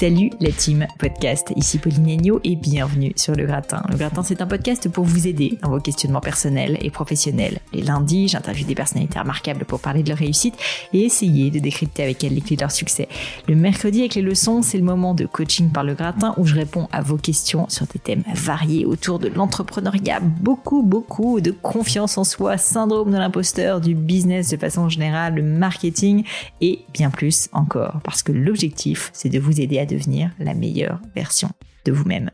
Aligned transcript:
Salut 0.00 0.30
la 0.40 0.50
team 0.50 0.86
podcast, 0.98 1.52
ici 1.56 1.76
Pauline 1.76 2.08
Agneau 2.08 2.40
et 2.42 2.56
bienvenue 2.56 3.12
sur 3.16 3.34
Le 3.34 3.44
Gratin. 3.44 3.82
Le 3.90 3.98
Gratin 3.98 4.22
c'est 4.22 4.40
un 4.40 4.46
podcast 4.46 4.88
pour 4.88 5.04
vous 5.04 5.28
aider 5.28 5.58
dans 5.62 5.68
vos 5.68 5.78
questionnements 5.78 6.22
personnels 6.22 6.78
et 6.80 6.88
professionnels. 6.88 7.58
Les 7.74 7.82
lundis, 7.82 8.28
j'interviewe 8.28 8.66
des 8.66 8.74
personnalités 8.74 9.18
remarquables 9.18 9.66
pour 9.66 9.78
parler 9.78 10.02
de 10.02 10.08
leur 10.08 10.16
réussite 10.16 10.54
et 10.94 11.04
essayer 11.04 11.50
de 11.50 11.58
décrypter 11.58 12.02
avec 12.02 12.24
elles 12.24 12.32
les 12.32 12.40
clés 12.40 12.56
de 12.56 12.62
leur 12.62 12.70
succès. 12.70 13.08
Le 13.46 13.54
mercredi 13.54 14.00
avec 14.00 14.14
les 14.14 14.22
leçons, 14.22 14.62
c'est 14.62 14.78
le 14.78 14.84
moment 14.84 15.12
de 15.12 15.26
coaching 15.26 15.68
par 15.68 15.84
Le 15.84 15.92
Gratin 15.92 16.32
où 16.38 16.46
je 16.46 16.54
réponds 16.54 16.88
à 16.92 17.02
vos 17.02 17.18
questions 17.18 17.68
sur 17.68 17.84
des 17.84 17.98
thèmes 17.98 18.24
variés 18.34 18.86
autour 18.86 19.18
de 19.18 19.28
l'entrepreneuriat, 19.28 20.20
beaucoup 20.20 20.82
beaucoup 20.82 21.42
de 21.42 21.50
confiance 21.50 22.16
en 22.16 22.24
soi, 22.24 22.56
syndrome 22.56 23.10
de 23.10 23.18
l'imposteur, 23.18 23.82
du 23.82 23.94
business 23.94 24.48
de 24.48 24.56
façon 24.56 24.88
générale, 24.88 25.34
le 25.34 25.42
marketing 25.42 26.24
et 26.62 26.86
bien 26.94 27.10
plus 27.10 27.50
encore 27.52 28.00
parce 28.02 28.22
que 28.22 28.32
l'objectif 28.32 29.10
c'est 29.12 29.28
de 29.28 29.38
vous 29.38 29.60
aider 29.60 29.78
à 29.78 29.89
devenir 29.90 30.30
la 30.38 30.54
meilleure 30.54 31.00
version 31.14 31.50
de 31.84 31.92
vous-même. 31.92 32.30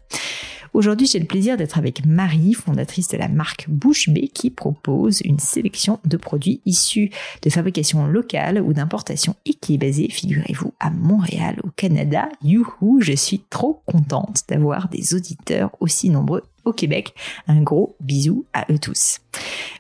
Aujourd'hui, 0.77 1.07
j'ai 1.07 1.19
le 1.19 1.25
plaisir 1.25 1.57
d'être 1.57 1.79
avec 1.79 2.05
Marie, 2.05 2.53
fondatrice 2.53 3.09
de 3.09 3.17
la 3.17 3.29
marque 3.29 3.65
Bouche 3.67 4.11
B, 4.11 4.27
qui 4.35 4.51
propose 4.51 5.23
une 5.23 5.39
sélection 5.39 6.01
de 6.05 6.19
produits 6.19 6.61
issus 6.67 7.09
de 7.41 7.49
fabrication 7.49 8.07
locale 8.07 8.61
ou 8.61 8.75
d'importation 8.75 9.37
et 9.47 9.55
qui 9.55 9.75
est 9.75 9.79
basée, 9.79 10.11
figurez-vous, 10.11 10.75
à 10.79 10.91
Montréal, 10.91 11.61
au 11.65 11.71
Canada. 11.71 12.29
Youhou, 12.43 13.01
je 13.01 13.15
suis 13.15 13.41
trop 13.49 13.83
contente 13.87 14.43
d'avoir 14.51 14.91
des 14.91 15.15
auditeurs 15.15 15.71
aussi 15.81 16.11
nombreux 16.11 16.43
au 16.67 16.73
Québec. 16.73 17.15
Un 17.47 17.63
gros 17.63 17.97
bisou 18.01 18.45
à 18.53 18.67
eux 18.71 18.79
tous. 18.79 19.21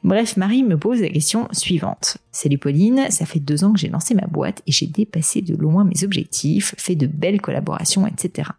Bref, 0.05 0.37
Marie 0.37 0.63
me 0.63 0.79
pose 0.79 1.01
la 1.01 1.09
question 1.09 1.49
suivante. 1.53 2.19
Salut 2.33 2.59
Pauline, 2.59 3.07
ça 3.11 3.27
fait 3.27 3.41
deux 3.41 3.65
ans 3.65 3.73
que 3.73 3.79
j'ai 3.79 3.89
lancé 3.89 4.15
ma 4.15 4.27
boîte 4.27 4.63
et 4.67 4.73
j'ai 4.73 4.87
dépassé 4.87 5.43
de 5.43 5.55
loin 5.55 5.85
mes 5.85 6.05
objectifs, 6.05 6.75
fait 6.79 6.95
de 6.95 7.07
belles 7.07 7.41
collaborations, 7.41 8.07
etc. 8.07 8.51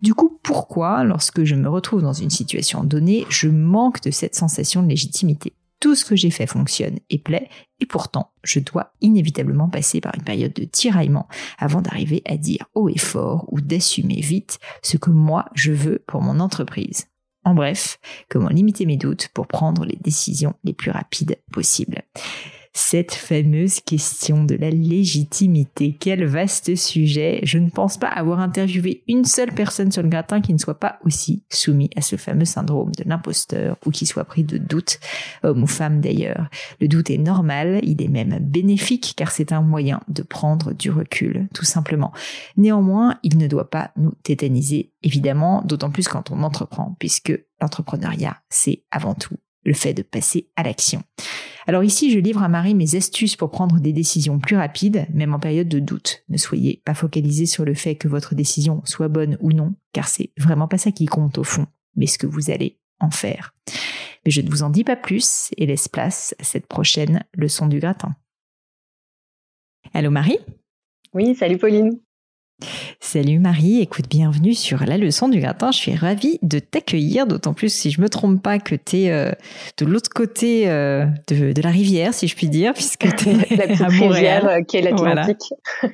Du 0.00 0.14
coup, 0.14 0.38
pourquoi, 0.42 1.04
lorsque 1.04 1.44
je 1.44 1.54
me 1.54 1.68
retrouve 1.68 2.02
dans 2.02 2.12
une 2.12 2.30
situation 2.30 2.84
donnée, 2.84 3.26
je 3.28 3.48
manque 3.48 4.00
de 4.02 4.10
cette 4.10 4.34
sensation 4.34 4.82
de 4.82 4.88
légitimité? 4.88 5.52
Tout 5.80 5.94
ce 5.94 6.04
que 6.04 6.16
j'ai 6.16 6.30
fait 6.30 6.46
fonctionne 6.46 6.98
et 7.08 7.18
plaît, 7.18 7.48
et 7.80 7.86
pourtant, 7.86 8.32
je 8.42 8.58
dois 8.58 8.92
inévitablement 9.00 9.68
passer 9.68 10.00
par 10.00 10.14
une 10.16 10.24
période 10.24 10.52
de 10.52 10.64
tiraillement 10.64 11.28
avant 11.58 11.80
d'arriver 11.80 12.22
à 12.24 12.36
dire 12.36 12.66
haut 12.74 12.88
et 12.88 12.98
fort 12.98 13.46
ou 13.52 13.60
d'assumer 13.60 14.20
vite 14.20 14.58
ce 14.82 14.96
que 14.96 15.10
moi 15.10 15.44
je 15.54 15.72
veux 15.72 16.02
pour 16.06 16.20
mon 16.20 16.40
entreprise. 16.40 17.06
En 17.44 17.54
bref, 17.54 17.98
comment 18.28 18.48
limiter 18.48 18.84
mes 18.86 18.96
doutes 18.96 19.28
pour 19.28 19.46
prendre 19.46 19.84
les 19.84 19.98
décisions 20.00 20.54
les 20.64 20.72
plus 20.72 20.90
rapides 20.90 21.38
possibles 21.52 22.02
cette 22.78 23.12
fameuse 23.12 23.80
question 23.80 24.44
de 24.44 24.54
la 24.54 24.70
légitimité. 24.70 25.96
Quel 25.98 26.24
vaste 26.24 26.76
sujet. 26.76 27.40
Je 27.42 27.58
ne 27.58 27.70
pense 27.70 27.98
pas 27.98 28.06
avoir 28.06 28.38
interviewé 28.38 29.02
une 29.08 29.24
seule 29.24 29.52
personne 29.52 29.90
sur 29.90 30.02
le 30.02 30.08
gratin 30.08 30.40
qui 30.40 30.52
ne 30.52 30.58
soit 30.58 30.78
pas 30.78 31.00
aussi 31.04 31.42
soumis 31.50 31.90
à 31.96 32.02
ce 32.02 32.14
fameux 32.14 32.44
syndrome 32.44 32.92
de 32.92 33.02
l'imposteur 33.04 33.76
ou 33.84 33.90
qui 33.90 34.06
soit 34.06 34.24
pris 34.24 34.44
de 34.44 34.58
doute, 34.58 35.00
homme 35.42 35.64
ou 35.64 35.66
femme 35.66 36.00
d'ailleurs. 36.00 36.48
Le 36.80 36.86
doute 36.86 37.10
est 37.10 37.18
normal, 37.18 37.80
il 37.82 38.00
est 38.00 38.08
même 38.08 38.38
bénéfique 38.40 39.14
car 39.16 39.32
c'est 39.32 39.50
un 39.50 39.60
moyen 39.60 40.00
de 40.06 40.22
prendre 40.22 40.72
du 40.72 40.90
recul, 40.90 41.48
tout 41.52 41.64
simplement. 41.64 42.12
Néanmoins, 42.56 43.18
il 43.24 43.38
ne 43.38 43.48
doit 43.48 43.70
pas 43.70 43.90
nous 43.96 44.12
tétaniser, 44.22 44.92
évidemment, 45.02 45.62
d'autant 45.64 45.90
plus 45.90 46.06
quand 46.06 46.30
on 46.30 46.44
entreprend, 46.44 46.94
puisque 47.00 47.36
l'entrepreneuriat, 47.60 48.36
c'est 48.48 48.84
avant 48.92 49.14
tout 49.14 49.34
le 49.64 49.74
fait 49.74 49.94
de 49.94 50.02
passer 50.02 50.48
à 50.56 50.62
l'action. 50.62 51.02
Alors 51.68 51.84
ici, 51.84 52.10
je 52.10 52.18
livre 52.18 52.42
à 52.42 52.48
Marie 52.48 52.74
mes 52.74 52.94
astuces 52.94 53.36
pour 53.36 53.50
prendre 53.50 53.78
des 53.78 53.92
décisions 53.92 54.38
plus 54.38 54.56
rapides, 54.56 55.06
même 55.12 55.34
en 55.34 55.38
période 55.38 55.68
de 55.68 55.80
doute. 55.80 56.24
Ne 56.30 56.38
soyez 56.38 56.80
pas 56.82 56.94
focalisés 56.94 57.44
sur 57.44 57.66
le 57.66 57.74
fait 57.74 57.94
que 57.94 58.08
votre 58.08 58.34
décision 58.34 58.80
soit 58.86 59.08
bonne 59.08 59.36
ou 59.42 59.52
non, 59.52 59.74
car 59.92 60.08
c'est 60.08 60.32
vraiment 60.38 60.66
pas 60.66 60.78
ça 60.78 60.92
qui 60.92 61.04
compte 61.04 61.36
au 61.36 61.44
fond, 61.44 61.66
mais 61.94 62.06
ce 62.06 62.16
que 62.16 62.26
vous 62.26 62.50
allez 62.50 62.80
en 63.00 63.10
faire. 63.10 63.54
Mais 64.24 64.30
je 64.30 64.40
ne 64.40 64.48
vous 64.48 64.62
en 64.62 64.70
dis 64.70 64.82
pas 64.82 64.96
plus 64.96 65.50
et 65.58 65.66
laisse 65.66 65.88
place 65.88 66.34
à 66.38 66.44
cette 66.44 66.66
prochaine 66.68 67.22
leçon 67.34 67.66
du 67.66 67.80
gratin. 67.80 68.16
Allô 69.92 70.10
Marie? 70.10 70.38
Oui, 71.12 71.34
salut 71.34 71.58
Pauline. 71.58 72.00
Salut 73.00 73.38
Marie, 73.38 73.80
écoute, 73.80 74.06
bienvenue 74.10 74.52
sur 74.52 74.84
la 74.84 74.98
leçon 74.98 75.28
du 75.28 75.38
gratin. 75.38 75.70
Je 75.70 75.78
suis 75.78 75.94
ravie 75.94 76.38
de 76.42 76.58
t'accueillir, 76.58 77.26
d'autant 77.26 77.54
plus 77.54 77.72
si 77.72 77.90
je 77.90 78.00
me 78.00 78.08
trompe 78.08 78.42
pas 78.42 78.58
que 78.58 78.74
tu 78.74 78.98
es 78.98 79.10
euh, 79.10 79.30
de 79.78 79.86
l'autre 79.86 80.10
côté 80.10 80.68
euh, 80.68 81.06
de, 81.28 81.62
la 81.62 81.70
rivière, 81.70 82.12
si 82.12 82.26
je 82.26 82.34
puis 82.34 82.48
dire, 82.48 82.74
puisque 82.74 83.14
tu 83.16 83.28
es 83.28 83.82
à 83.82 83.88
Montréal. 83.90 84.44
Rivière, 84.44 84.66
qui 84.66 84.76
est 84.76 84.82
l'Atlantique. 84.82 85.54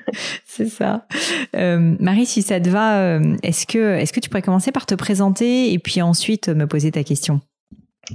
C'est 0.47 0.69
ça. 0.69 1.07
Euh, 1.55 1.95
Marie, 2.01 2.27
si 2.27 2.41
ça 2.41 2.59
te 2.59 2.71
va, 2.71 3.21
est-ce 3.43 3.67
que, 3.67 3.99
est-ce 3.99 4.13
que 4.13 4.21
tu 4.21 4.31
pourrais 4.31 4.43
commencer 4.43 4.73
par 4.73 4.87
te 4.87 4.95
présenter 4.95 5.73
et 5.73 5.79
puis 5.79 6.01
ensuite 6.01 6.49
me 6.49 6.67
poser 6.67 6.91
ta 6.91 7.05
question? 7.05 7.41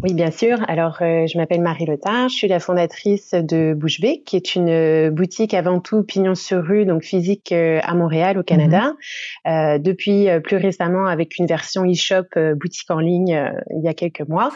Oui, 0.03 0.13
bien 0.13 0.31
sûr. 0.31 0.57
Alors, 0.67 0.97
euh, 1.01 1.25
je 1.25 1.38
m'appelle 1.38 1.61
Marie 1.61 1.85
Letard, 1.85 2.29
je 2.29 2.35
suis 2.35 2.47
la 2.47 2.59
fondatrice 2.59 3.33
de 3.33 3.73
Bouche 3.73 4.00
B, 4.00 4.23
qui 4.25 4.35
est 4.35 4.55
une 4.55 4.69
euh, 4.69 5.09
boutique 5.09 5.53
avant 5.53 5.79
tout 5.79 6.03
pignon 6.03 6.35
sur 6.35 6.63
rue, 6.63 6.85
donc 6.85 7.03
physique 7.03 7.51
euh, 7.51 7.79
à 7.83 7.95
Montréal, 7.95 8.38
au 8.38 8.44
Canada. 8.44 8.95
Mhm. 9.45 9.81
depuis 9.81 10.28
plus 10.44 10.57
récemment, 10.57 11.05
avec 11.05 11.38
une 11.38 11.45
version 11.45 11.83
e-shop 11.85 12.28
boutique 12.55 12.89
en 12.91 12.99
ligne 12.99 13.51
il 13.72 13.83
y 13.83 13.88
a 13.88 13.94
quelques 13.94 14.28
mois, 14.28 14.51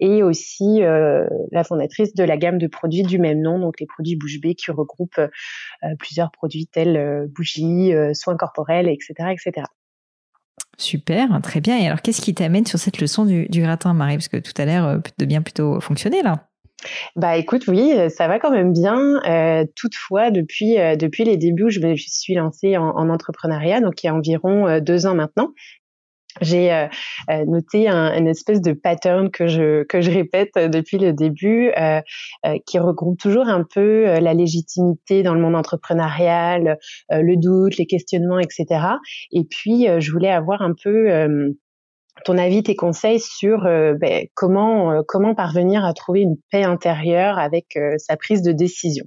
et 0.00 0.22
aussi 0.22 0.80
la 0.80 1.64
fondatrice 1.64 2.14
de 2.14 2.24
la 2.24 2.36
gamme 2.36 2.58
de 2.58 2.66
produits 2.66 3.02
du 3.02 3.18
même 3.18 3.40
nom, 3.40 3.58
donc 3.58 3.80
les 3.80 3.86
produits 3.86 4.16
Bouche 4.16 4.40
B, 4.40 4.54
qui 4.54 4.70
regroupent 4.70 5.20
plusieurs 5.98 6.30
produits 6.30 6.66
tels 6.66 7.26
bougies, 7.34 7.92
soins 8.14 8.36
corporels, 8.36 8.88
etc., 8.88 9.32
etc. 9.32 9.66
Super, 10.78 11.28
très 11.42 11.60
bien. 11.60 11.78
Et 11.78 11.86
alors, 11.86 12.02
qu'est-ce 12.02 12.20
qui 12.20 12.34
t'amène 12.34 12.66
sur 12.66 12.78
cette 12.78 13.00
leçon 13.00 13.24
du, 13.24 13.46
gratin, 13.50 13.94
Marie? 13.94 14.16
Parce 14.16 14.28
que 14.28 14.36
tout 14.36 14.52
à 14.58 14.66
l'heure, 14.66 14.86
euh, 14.86 14.98
de 15.18 15.24
bien 15.24 15.42
plutôt 15.42 15.80
fonctionner 15.80 16.22
là. 16.22 16.48
Bah 17.16 17.38
écoute, 17.38 17.64
oui, 17.68 17.94
ça 18.10 18.28
va 18.28 18.38
quand 18.38 18.50
même 18.50 18.72
bien. 18.72 19.20
Euh, 19.26 19.64
toutefois, 19.74 20.30
depuis 20.30 20.78
euh, 20.78 20.94
les 21.18 21.36
débuts, 21.38 21.70
je 21.70 21.80
me 21.80 21.96
suis 21.96 22.34
lancée 22.34 22.76
en 22.76 23.08
entrepreneuriat, 23.08 23.80
donc 23.80 24.02
il 24.02 24.06
y 24.06 24.10
a 24.10 24.14
environ 24.14 24.78
deux 24.80 25.06
ans 25.06 25.14
maintenant, 25.14 25.52
j'ai 26.40 26.72
euh, 26.72 26.86
euh, 27.30 27.44
noté 27.46 27.88
un, 27.88 28.16
une 28.16 28.28
espèce 28.28 28.60
de 28.60 28.72
pattern 28.72 29.30
que 29.30 29.46
je 29.46 29.84
que 29.84 30.00
je 30.00 30.10
répète 30.10 30.54
depuis 30.56 30.98
le 30.98 31.12
début, 31.12 31.70
euh, 31.78 32.00
qui 32.66 32.78
regroupe 32.78 33.18
toujours 33.18 33.48
un 33.48 33.64
peu 33.64 34.04
la 34.18 34.34
légitimité 34.34 35.22
dans 35.22 35.34
le 35.34 35.40
monde 35.40 35.56
entrepreneurial, 35.56 36.78
le 37.10 37.36
doute, 37.36 37.76
les 37.76 37.86
questionnements, 37.86 38.38
etc. 38.38 38.66
Et 39.32 39.44
puis, 39.44 39.86
je 39.98 40.12
voulais 40.12 40.30
avoir 40.30 40.62
un 40.62 40.72
peu 40.82 41.08
ton 42.24 42.38
avis, 42.38 42.62
tes 42.62 42.76
conseils 42.76 43.20
sur 43.20 43.62
ben, 43.62 44.26
comment 44.34 45.34
parvenir 45.34 45.84
à 45.84 45.92
trouver 45.92 46.20
une 46.20 46.36
paix 46.50 46.64
intérieure 46.64 47.38
avec 47.38 47.78
sa 47.98 48.16
prise 48.16 48.42
de 48.42 48.52
décision. 48.52 49.06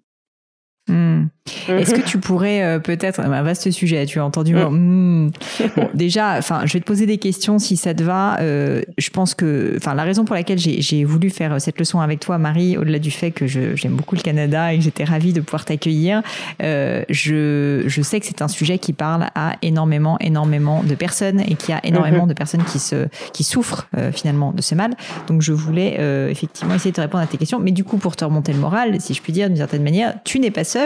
Mmh. 0.89 1.27
Est-ce 1.67 1.93
que 1.93 2.01
tu 2.01 2.19
pourrais 2.19 2.63
euh, 2.63 2.79
peut-être, 2.79 3.19
un 3.19 3.41
vaste 3.41 3.71
sujet, 3.71 4.05
tu 4.05 4.19
as 4.19 4.25
entendu 4.25 4.55
mm. 4.55 4.69
Hmm. 4.69 5.31
Bon, 5.75 5.89
déjà, 5.93 6.35
enfin, 6.37 6.61
je 6.65 6.73
vais 6.73 6.79
te 6.79 6.85
poser 6.85 7.05
des 7.05 7.17
questions 7.17 7.59
si 7.59 7.77
ça 7.77 7.93
te 7.93 8.03
va. 8.03 8.39
Euh, 8.39 8.81
je 8.97 9.09
pense 9.09 9.33
que, 9.33 9.73
enfin, 9.77 9.93
la 9.93 10.03
raison 10.03 10.25
pour 10.25 10.35
laquelle 10.35 10.59
j'ai 10.59 11.03
voulu 11.03 11.29
faire 11.29 11.59
cette 11.61 11.79
leçon 11.79 11.99
avec 11.99 12.19
toi, 12.19 12.37
Marie, 12.37 12.77
au-delà 12.77 12.99
du 12.99 13.11
fait 13.11 13.31
que 13.31 13.47
j'aime 13.47 13.95
beaucoup 13.95 14.15
le 14.15 14.21
Canada 14.21 14.73
et 14.73 14.77
que 14.77 14.83
j'étais 14.83 15.03
ravie 15.03 15.33
de 15.33 15.41
pouvoir 15.41 15.65
t'accueillir, 15.65 16.21
euh, 16.61 17.03
je, 17.09 17.83
je 17.87 18.01
sais 18.01 18.19
que 18.19 18.25
c'est 18.25 18.41
un 18.41 18.47
sujet 18.47 18.77
qui 18.77 18.93
parle 18.93 19.27
à 19.35 19.55
énormément, 19.61 20.17
énormément 20.19 20.83
de 20.83 20.95
personnes 20.95 21.39
et 21.41 21.55
qui 21.55 21.71
a 21.71 21.85
énormément 21.85 22.25
mm-hmm. 22.25 22.29
de 22.29 22.33
personnes 22.33 22.63
qui 22.63 22.79
se, 22.79 23.07
qui 23.33 23.43
souffrent 23.43 23.87
euh, 23.97 24.11
finalement 24.11 24.51
de 24.51 24.61
ce 24.61 24.75
mal. 24.75 24.95
Donc, 25.27 25.41
je 25.41 25.53
voulais 25.53 25.97
euh, 25.99 26.29
effectivement 26.29 26.75
essayer 26.75 26.91
de 26.91 26.95
te 26.95 27.01
répondre 27.01 27.23
à 27.23 27.27
tes 27.27 27.37
questions. 27.37 27.59
Mais 27.59 27.71
du 27.71 27.83
coup, 27.83 27.97
pour 27.97 28.15
te 28.15 28.25
remonter 28.25 28.53
le 28.53 28.59
moral, 28.59 28.99
si 28.99 29.13
je 29.13 29.21
puis 29.21 29.33
dire 29.33 29.47
d'une 29.47 29.57
certaine 29.57 29.83
manière, 29.83 30.15
tu 30.23 30.39
n'es 30.39 30.51
pas 30.51 30.63
seule. 30.63 30.78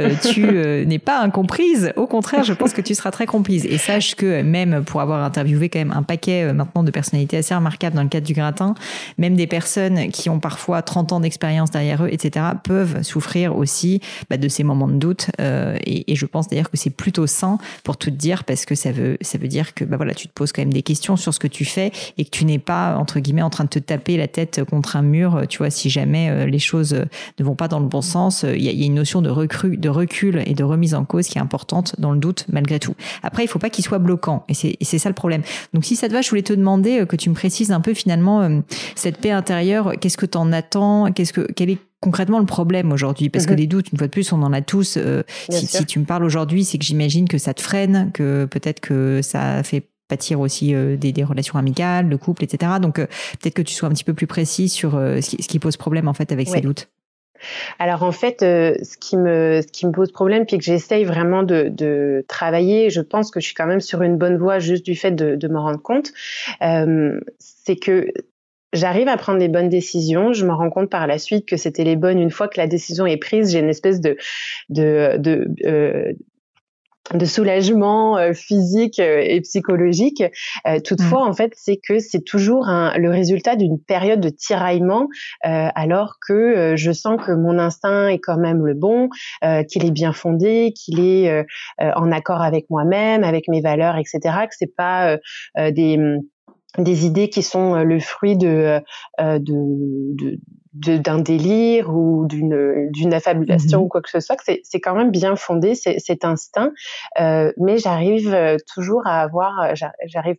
Euh, 0.00 0.10
tu 0.30 0.44
euh, 0.44 0.84
n'es 0.86 0.98
pas 0.98 1.20
incomprise. 1.20 1.92
Au 1.96 2.06
contraire, 2.06 2.44
je 2.44 2.52
pense 2.52 2.72
que 2.72 2.80
tu 2.80 2.94
seras 2.94 3.10
très 3.10 3.26
comprise. 3.26 3.64
Et 3.66 3.78
sache 3.78 4.14
que 4.14 4.42
même 4.42 4.84
pour 4.84 5.00
avoir 5.00 5.22
interviewé 5.22 5.68
quand 5.68 5.78
même 5.78 5.92
un 5.92 6.02
paquet 6.02 6.44
euh, 6.44 6.52
maintenant 6.52 6.82
de 6.82 6.90
personnalités 6.90 7.36
assez 7.36 7.54
remarquables 7.54 7.96
dans 7.96 8.02
le 8.02 8.08
cadre 8.08 8.26
du 8.26 8.34
gratin, 8.34 8.74
même 9.18 9.36
des 9.36 9.46
personnes 9.46 10.10
qui 10.10 10.28
ont 10.30 10.40
parfois 10.40 10.82
30 10.82 11.12
ans 11.12 11.20
d'expérience 11.20 11.70
derrière 11.70 12.04
eux, 12.04 12.08
etc., 12.10 12.46
peuvent 12.62 13.02
souffrir 13.02 13.56
aussi 13.56 14.00
bah, 14.30 14.36
de 14.36 14.48
ces 14.48 14.64
moments 14.64 14.88
de 14.88 14.94
doute. 14.94 15.28
et, 15.38 16.14
je 16.14 16.26
pense 16.26 16.48
d'ailleurs 16.48 16.70
que 16.70 16.76
c'est 16.76 16.90
plutôt 16.90 17.26
sain 17.26 17.58
pour 17.82 17.96
tout 17.96 18.10
dire 18.10 18.44
parce 18.44 18.64
que 18.64 18.76
ça 18.76 18.92
veut 18.92 19.18
ça 19.20 19.36
veut 19.36 19.48
dire 19.48 19.74
que 19.74 19.84
bah 19.84 19.96
voilà, 19.96 20.14
tu 20.14 20.28
te 20.28 20.32
poses 20.32 20.52
quand 20.52 20.62
même 20.62 20.72
des 20.72 20.82
questions 20.82 21.16
sur 21.16 21.34
ce 21.34 21.40
que 21.40 21.48
tu 21.48 21.64
fais 21.64 21.90
et 22.18 22.24
que 22.24 22.30
tu 22.30 22.44
n'es 22.44 22.60
pas 22.60 22.96
entre 22.96 23.18
guillemets 23.18 23.42
en 23.42 23.50
train 23.50 23.64
de 23.64 23.68
te 23.68 23.80
taper 23.80 24.16
la 24.16 24.28
tête 24.28 24.62
contre 24.64 24.96
un 24.96 25.02
mur. 25.02 25.42
Tu 25.48 25.58
vois, 25.58 25.70
si 25.70 25.90
jamais 25.90 26.46
les 26.46 26.58
choses 26.60 26.94
ne 27.38 27.44
vont 27.44 27.56
pas 27.56 27.66
dans 27.66 27.80
le 27.80 27.86
bon 27.86 28.00
sens, 28.00 28.44
il 28.44 28.62
y 28.62 28.74
y 28.74 28.82
a 28.82 28.86
une 28.86 28.94
notion 28.94 29.22
de 29.24 29.76
de 29.76 29.88
recul 29.88 30.42
et 30.46 30.54
de 30.54 30.64
remise 30.64 30.94
en 30.94 31.04
cause 31.04 31.26
qui 31.26 31.38
est 31.38 31.40
importante 31.40 31.98
dans 31.98 32.12
le 32.12 32.18
doute 32.18 32.46
malgré 32.52 32.78
tout. 32.78 32.94
Après, 33.22 33.44
il 33.44 33.48
faut 33.48 33.58
pas 33.58 33.70
qu'il 33.70 33.84
soit 33.84 33.98
bloquant 33.98 34.44
et 34.48 34.54
c'est 34.54 34.98
ça 34.98 35.08
le 35.08 35.14
problème. 35.14 35.42
Donc 35.72 35.84
si 35.84 35.96
ça 35.96 36.08
te 36.08 36.12
va, 36.12 36.22
je 36.22 36.28
voulais 36.28 36.42
te 36.42 36.52
demander 36.52 37.00
euh, 37.00 37.06
que 37.06 37.16
tu 37.16 37.30
me 37.30 37.34
précises 37.34 37.72
un 37.72 37.80
peu 37.80 37.94
finalement 37.94 38.42
euh, 38.42 38.60
cette 38.94 39.18
paix 39.18 39.30
intérieure, 39.30 39.94
qu'est-ce 40.00 40.16
que 40.16 40.26
tu 40.26 40.38
en 40.38 40.52
attends, 40.52 41.12
qu'est-ce 41.12 41.32
que 41.32 41.52
quel 41.52 41.70
est 41.70 41.78
concrètement 42.00 42.38
le 42.38 42.46
problème 42.46 42.92
aujourd'hui? 42.92 43.30
Parce 43.30 43.46
que 43.46 43.52
mhm. 43.52 43.56
des 43.56 43.66
doutes, 43.66 43.92
une 43.92 43.98
fois 43.98 44.06
de 44.06 44.12
plus, 44.12 44.32
on 44.32 44.42
en 44.42 44.52
a 44.52 44.60
tous. 44.60 44.96
Euh, 44.96 45.22
si, 45.48 45.86
tu 45.86 45.98
me 45.98 46.04
parles 46.04 46.24
aujourd'hui, 46.24 46.64
c'est 46.64 46.78
que 46.78 46.84
j'imagine 46.84 47.28
que 47.28 47.38
ça 47.38 47.54
te 47.54 47.62
freine, 47.62 48.10
que 48.12 48.44
peut-être 48.44 48.80
que 48.80 49.20
ça 49.22 49.62
fait 49.62 49.88
pâtir 50.08 50.38
aussi 50.40 50.74
des, 50.98 51.24
relations 51.24 51.58
amicales, 51.58 52.08
le 52.08 52.18
couple, 52.18 52.44
etc. 52.44 52.72
Donc 52.80 52.96
peut-être 52.96 53.54
que 53.54 53.62
tu 53.62 53.72
sois 53.72 53.88
un 53.88 53.92
petit 53.92 54.04
peu 54.04 54.12
plus 54.12 54.26
précis 54.26 54.68
sur 54.68 54.92
ce, 54.92 55.36
qui, 55.36 55.58
pose 55.58 55.78
problème 55.78 56.08
en 56.08 56.12
fait 56.12 56.30
avec 56.30 56.46
ces 56.46 56.60
doutes. 56.60 56.88
Alors 57.78 58.02
en 58.02 58.12
fait, 58.12 58.42
euh, 58.42 58.74
ce 58.82 58.96
qui 58.96 59.16
me 59.16 59.60
ce 59.62 59.66
qui 59.66 59.86
me 59.86 59.92
pose 59.92 60.12
problème, 60.12 60.46
puis 60.46 60.58
que 60.58 60.64
j'essaye 60.64 61.04
vraiment 61.04 61.42
de, 61.42 61.68
de, 61.68 62.24
travailler, 62.28 62.90
je 62.90 63.00
pense 63.00 63.30
que 63.30 63.40
je 63.40 63.46
suis 63.46 63.54
quand 63.54 63.66
même 63.66 63.80
sur 63.80 64.02
une 64.02 64.16
bonne 64.16 64.36
voie 64.36 64.58
juste 64.58 64.84
du 64.84 64.94
fait 64.94 65.12
de, 65.12 65.36
de 65.36 65.48
me 65.48 65.58
rendre 65.58 65.80
compte, 65.80 66.12
euh, 66.62 67.20
c'est 67.38 67.76
que 67.76 68.08
j'arrive 68.72 69.08
à 69.08 69.16
prendre 69.16 69.38
les 69.38 69.48
bonnes 69.48 69.68
décisions. 69.68 70.32
Je 70.32 70.44
me 70.44 70.52
rends 70.52 70.70
compte 70.70 70.90
par 70.90 71.06
la 71.06 71.18
suite 71.18 71.46
que 71.46 71.56
c'était 71.56 71.84
les 71.84 71.96
bonnes 71.96 72.18
une 72.18 72.30
fois 72.30 72.48
que 72.48 72.60
la 72.60 72.66
décision 72.66 73.06
est 73.06 73.16
prise. 73.16 73.52
J'ai 73.52 73.60
une 73.60 73.68
espèce 73.68 74.00
de 74.00 74.16
de, 74.68 75.16
de 75.18 75.48
euh, 75.64 76.12
de 77.12 77.26
soulagement 77.26 78.16
euh, 78.16 78.32
physique 78.32 78.98
euh, 78.98 79.20
et 79.22 79.40
psychologique. 79.42 80.22
Euh, 80.66 80.80
toutefois, 80.80 81.24
mm. 81.24 81.28
en 81.28 81.32
fait, 81.34 81.52
c'est 81.54 81.76
que 81.76 81.98
c'est 81.98 82.24
toujours 82.24 82.68
un, 82.68 82.96
le 82.96 83.10
résultat 83.10 83.56
d'une 83.56 83.78
période 83.78 84.20
de 84.20 84.30
tiraillement, 84.30 85.08
alors 85.42 86.16
que 86.26 86.74
je 86.76 86.92
sens 86.92 87.20
que 87.24 87.32
mon 87.32 87.58
instinct 87.58 88.08
est 88.08 88.18
quand 88.18 88.38
même 88.38 88.64
le 88.64 88.74
bon, 88.74 89.08
qu'il 89.68 89.84
est 89.84 89.90
bien 89.90 90.12
fondé, 90.12 90.72
qu'il 90.74 91.00
est 91.00 91.44
en 91.78 92.12
accord 92.12 92.42
avec 92.42 92.68
moi-même, 92.70 93.24
avec 93.24 93.48
mes 93.48 93.60
valeurs, 93.60 93.96
etc. 93.96 94.18
Que 94.22 94.54
c'est 94.58 94.74
pas 94.74 95.18
des 95.56 95.98
des 96.78 97.06
idées 97.06 97.28
qui 97.28 97.42
sont 97.42 97.74
le 97.82 98.00
fruit 98.00 98.36
de, 98.36 98.80
de, 99.20 99.38
de 99.38 100.38
d'un 100.74 101.18
délire 101.18 101.88
ou 101.88 102.26
d'une 102.26 102.90
d'une 102.90 103.14
affabulation 103.14 103.78
mhm. 103.78 103.84
ou 103.84 103.88
quoi 103.88 104.02
que 104.02 104.10
ce 104.10 104.20
soit, 104.20 104.36
que 104.36 104.42
c'est 104.62 104.80
quand 104.80 104.96
même 104.96 105.10
bien 105.10 105.36
fondé 105.36 105.74
cet 105.74 106.24
instinct, 106.24 106.72
euh, 107.20 107.52
mais 107.58 107.78
j'arrive 107.78 108.34
euh, 108.34 108.56
toujours 108.74 109.06
à 109.06 109.22
avoir, 109.22 109.60
euh, 109.60 109.74
j'arrive 110.06 110.36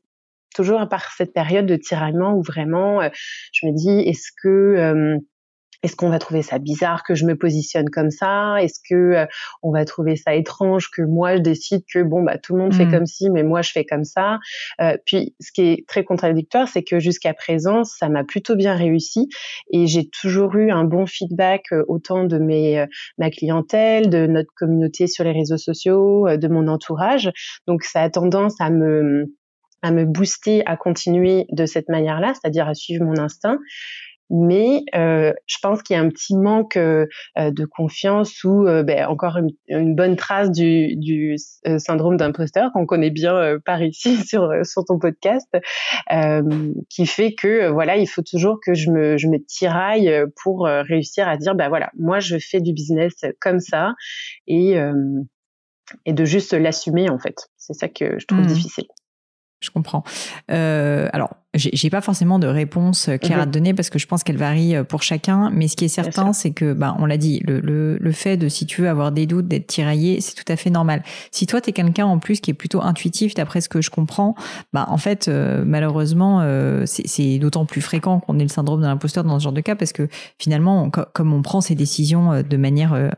toujours 0.54 0.88
par 0.90 1.12
cette 1.14 1.34
période 1.34 1.66
de 1.66 1.76
tiraillement 1.76 2.34
où 2.34 2.42
vraiment 2.42 3.02
je 3.52 3.68
me 3.68 3.74
dis 3.74 4.00
est-ce 4.08 4.32
que 4.42 5.20
est-ce 5.86 5.96
qu'on 5.96 6.10
va 6.10 6.18
trouver 6.18 6.42
ça 6.42 6.58
bizarre 6.58 7.04
que 7.04 7.14
je 7.14 7.26
me 7.26 7.36
positionne 7.36 7.90
comme 7.92 8.10
ça? 8.10 8.56
Est-ce 8.60 8.80
que 8.90 8.96
euh, 8.96 9.26
on 9.62 9.72
va 9.72 9.86
trouver 9.86 10.16
ça 10.16 10.34
étrange 10.34 10.90
que 10.90 11.04
moi 11.04 11.38
je 11.38 11.42
décide 11.42 11.84
que 11.92 12.02
bon 12.02 12.24
bah 12.24 12.40
tout 12.40 12.56
le 12.56 12.62
monde 12.64 12.74
fait 12.74 12.86
mmh. 12.86 12.92
comme 12.92 13.06
ci, 13.06 13.30
mais 13.30 13.44
moi 13.44 13.62
je 13.62 13.72
fais 13.72 13.86
comme 13.86 14.04
ça? 14.04 14.40
Euh, 14.82 14.98
Puis 15.06 15.36
ce 15.40 15.52
qui 15.52 15.62
est 15.62 15.88
très 15.88 16.04
contradictoire, 16.04 16.68
c'est 16.68 16.84
que 16.84 17.00
jusqu'à 17.00 17.36
présent 17.36 17.84
ça 17.84 18.10
m'a 18.10 18.24
plutôt 18.24 18.56
bien 18.56 18.76
réussi 18.76 19.30
et 19.72 19.86
j'ai 19.86 20.10
toujours 20.10 20.56
eu 20.56 20.72
un 20.72 20.86
bon 20.86 21.06
feedback 21.06 21.66
euh, 21.72 21.84
autant 21.88 22.24
de 22.24 22.40
mes 22.40 22.84
ma 23.20 23.30
clientèle, 23.30 24.10
de 24.10 24.26
notre 24.26 24.52
communauté 24.56 25.06
sur 25.06 25.24
les 25.24 25.32
réseaux 25.32 25.58
sociaux, 25.58 26.28
de 26.36 26.48
mon 26.48 26.68
entourage. 26.68 27.32
Donc 27.68 27.84
ça 27.84 28.02
a 28.02 28.10
tendance 28.10 28.60
à 28.60 28.72
me 28.72 29.32
à 29.84 29.92
me 29.92 30.04
booster 30.04 30.66
à 30.66 30.78
continuer 30.78 31.46
de 31.52 31.68
cette 31.68 31.90
manière-là, 31.90 32.34
c'est-à-dire 32.34 32.68
à 32.68 32.74
suivre 32.74 33.06
mon 33.06 33.20
instinct 33.20 33.60
mais 34.30 34.83
euh, 34.95 35.33
je 35.45 35.57
pense 35.62 35.83
qu'il 35.83 35.95
y 35.95 36.00
a 36.00 36.01
un 36.01 36.10
petit 36.10 36.36
manque 36.36 36.77
euh, 36.77 37.06
de 37.38 37.66
confiance 37.66 38.44
ou 38.44 38.68
euh, 38.68 38.83
ben, 38.83 39.06
encore 39.06 39.38
une, 39.68 39.95
bonne 39.95 40.16
trace 40.16 40.51
du, 40.51 40.95
du 40.95 41.36
syndrome 41.77 42.18
d'imposteur 42.18 42.72
qu'on 42.74 42.86
connaît 42.86 43.12
bien 43.12 43.57
par 43.66 43.83
ici 43.83 44.18
sur 44.25 44.51
sur 44.63 44.83
ton 44.86 45.00
podcast, 45.00 45.50
qui 46.89 47.06
fait 47.06 47.33
que 47.33 47.69
voilà 47.69 47.98
il 47.98 48.07
faut 48.07 48.24
toujours 48.24 48.60
que 48.66 48.74
je 48.74 48.89
me 48.89 49.18
je 49.18 49.27
me 49.27 49.38
tiraille 49.44 50.12
pour 50.44 50.66
réussir 50.66 51.27
à 51.27 51.38
dire 51.38 51.56
ben 51.56 51.69
voilà 51.69 51.92
moi 51.98 52.19
je 52.19 52.38
fais 52.38 52.62
du 52.62 52.74
business 52.74 53.13
comme 53.39 53.60
ça 53.60 53.94
et 54.48 54.75
et 56.06 56.13
de 56.13 56.25
juste 56.25 56.54
l'assumer 56.54 57.10
en 57.10 57.19
fait 57.19 57.48
c'est 57.57 57.74
ça 57.74 57.88
que 57.88 58.19
je 58.19 58.25
trouve 58.25 58.42
mmh. 58.42 58.48
difficile. 58.48 58.88
Je 59.62 59.72
comprends. 59.72 60.04
alors 60.48 61.36
j'ai 61.56 61.90
pas 61.90 62.02
forcément 62.02 62.40
de 62.40 62.48
réponse 62.48 63.10
euh, 63.10 63.18
claire 63.18 63.40
à 63.40 63.46
mhm. 63.46 63.52
te 63.52 63.57
donner 63.57 63.74
parce 63.74 63.90
que 63.90 64.00
je 64.00 64.07
pense 64.07 64.24
qu'elle 64.24 64.38
varie 64.38 64.75
euh, 64.75 64.84
pour 64.84 65.04
chacun. 65.04 65.50
Mais 65.52 65.68
ce 65.68 65.75
qui 65.75 65.86
est 65.86 65.90
certain, 65.90 66.34
c'est 66.34 66.52
que, 66.52 66.74
bah, 66.74 66.96
on 67.00 67.06
l'a 67.06 67.18
dit, 67.18 67.42
le, 67.46 67.60
le, 67.60 67.98
le, 67.98 68.12
fait 68.12 68.38
de, 68.38 68.50
si 68.50 68.66
tu 68.66 68.81
veux, 68.81 68.90
avoir 68.90 69.12
des 69.12 69.25
doutes, 69.25 69.48
d'être 69.48 69.68
tiraillé, 69.68 70.22
c'est 70.22 70.36
tout 70.36 70.52
à 70.52 70.56
fait 70.56 70.69
normal. 70.69 71.04
Si 71.31 71.48
toi, 71.48 71.62
tu 71.62 71.69
es 71.69 71.74
quelqu'un 71.74 72.06
en 72.06 72.19
plus 72.19 72.42
qui 72.42 72.52
est 72.52 72.56
plutôt 72.56 72.81
intuitif, 72.81 73.34
d'après 73.36 73.62
ce 73.62 73.69
que 73.69 73.81
je 73.81 73.90
comprends, 73.90 74.36
bah, 74.74 74.86
en 74.90 74.98
fait, 74.98 75.28
euh, 75.28 75.63
malheureusement, 75.66 76.44
c'est 76.86 77.40
d'autant 77.40 77.66
plus 77.66 77.81
fréquent 77.81 78.19
qu'on 78.19 78.40
ait 78.40 78.44
le 78.44 78.50
syndrome 78.50 78.81
de 78.81 78.86
l'imposteur 78.86 79.24
dans 79.24 79.40
ce 79.40 79.44
genre 79.44 79.54
de 79.54 79.62
cas 79.62 79.75
parce 79.75 79.94
que 79.94 80.08
finalement, 80.38 80.90
comme 80.90 81.34
on 81.34 81.42
prend 81.42 81.62
ces 81.62 81.75
décisions 81.75 82.42
de 82.42 82.58
manière, 82.58 83.12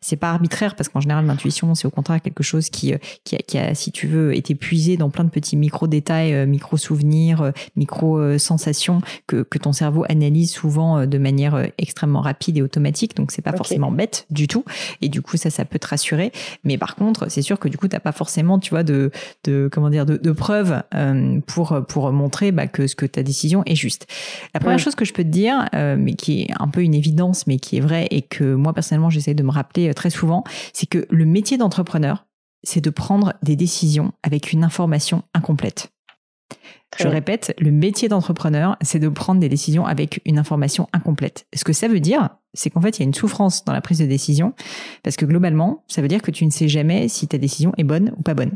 c'est 0.00 0.16
pas 0.16 0.30
arbitraire 0.30 0.74
parce 0.74 0.88
qu'en 0.88 1.00
général, 1.00 1.26
l'intuition, 1.26 1.74
c'est 1.74 1.86
au 1.86 1.90
contraire 1.90 2.20
quelque 2.20 2.42
chose 2.42 2.70
qui, 2.70 2.92
qui 3.24 3.36
a, 3.36 3.38
qui, 3.38 3.58
a, 3.58 3.74
si 3.74 3.92
tu 3.92 4.06
veux, 4.06 4.34
été 4.34 4.54
puisé 4.54 4.96
dans 4.96 5.10
plein 5.10 5.24
de 5.24 5.30
petits 5.30 5.56
micro-détails, 5.56 6.46
micro-souvenirs, 6.46 7.52
micro-sensations 7.76 9.00
que, 9.26 9.42
que 9.42 9.58
ton 9.58 9.72
cerveau 9.72 10.04
analyse 10.08 10.52
souvent 10.52 10.98
euh, 10.98 11.06
de 11.06 11.18
manière 11.18 11.54
euh, 11.54 11.66
extrêmement 11.78 12.20
rapide 12.20 12.58
et 12.58 12.62
automatique. 12.62 13.16
Donc 13.16 13.30
c'est 13.32 13.42
pas 13.42 13.52
forcément 13.52 13.90
bête 13.90 14.26
du 14.30 14.48
tout. 14.48 14.64
Et 15.00 15.08
du 15.08 15.22
coup 15.22 15.36
ça, 15.36 15.50
ça 15.50 15.64
peut 15.64 15.78
te 15.78 15.86
rassurer. 15.86 16.32
Mais 16.64 16.78
par 16.78 16.96
contre, 16.96 17.30
c'est 17.30 17.42
sûr 17.42 17.58
que 17.58 17.68
du 17.68 17.76
coup 17.76 17.88
t'as 17.88 18.00
pas 18.00 18.12
forcément, 18.12 18.58
tu 18.58 18.70
vois, 18.70 18.82
de, 18.82 19.10
de 19.44 19.68
comment 19.72 19.90
dire, 19.90 20.06
de, 20.06 20.16
de 20.16 20.32
preuves 20.32 20.82
euh, 20.94 21.40
pour 21.46 21.76
pour 21.88 22.12
montrer 22.12 22.52
bah, 22.52 22.66
que 22.66 22.86
ce 22.86 22.96
que 22.96 23.06
ta 23.06 23.22
décision 23.22 23.62
est 23.66 23.76
juste. 23.76 24.06
La 24.54 24.60
première 24.60 24.78
chose 24.78 24.94
que 24.94 25.04
je 25.04 25.12
peux 25.12 25.24
te 25.24 25.28
dire, 25.28 25.68
mais 25.72 26.14
qui 26.14 26.42
est 26.42 26.48
un 26.58 26.68
peu 26.68 26.82
une 26.82 26.94
évidence, 26.94 27.46
mais 27.46 27.58
qui 27.58 27.76
est 27.76 27.80
vrai 27.80 28.08
et 28.10 28.22
que 28.22 28.54
moi 28.54 28.72
personnellement 28.72 29.10
j'essaie 29.10 29.34
de 29.34 29.42
me 29.42 29.50
rappeler 29.50 29.92
très 29.94 30.10
souvent, 30.10 30.44
c'est 30.72 30.86
que 30.86 31.06
le 31.10 31.24
métier 31.24 31.58
d'entrepreneur, 31.58 32.26
c'est 32.62 32.80
de 32.80 32.90
prendre 32.90 33.34
des 33.42 33.56
décisions 33.56 34.12
avec 34.22 34.52
une 34.52 34.64
information 34.64 35.22
incomplète. 35.34 35.90
Je 36.98 37.08
répète, 37.08 37.54
le 37.58 37.70
métier 37.70 38.08
d'entrepreneur, 38.08 38.76
c'est 38.80 38.98
de 38.98 39.08
prendre 39.08 39.40
des 39.40 39.48
décisions 39.48 39.84
avec 39.84 40.20
une 40.24 40.38
information 40.38 40.88
incomplète. 40.92 41.46
Ce 41.54 41.64
que 41.64 41.72
ça 41.72 41.88
veut 41.88 42.00
dire, 42.00 42.30
c'est 42.54 42.70
qu'en 42.70 42.80
fait, 42.80 42.98
il 42.98 43.02
y 43.02 43.02
a 43.02 43.06
une 43.06 43.14
souffrance 43.14 43.64
dans 43.64 43.72
la 43.72 43.80
prise 43.80 43.98
de 43.98 44.06
décision, 44.06 44.54
parce 45.02 45.16
que 45.16 45.26
globalement, 45.26 45.84
ça 45.88 46.00
veut 46.00 46.08
dire 46.08 46.22
que 46.22 46.30
tu 46.30 46.46
ne 46.46 46.50
sais 46.50 46.68
jamais 46.68 47.08
si 47.08 47.28
ta 47.28 47.38
décision 47.38 47.72
est 47.76 47.84
bonne 47.84 48.12
ou 48.16 48.22
pas 48.22 48.34
bonne. 48.34 48.52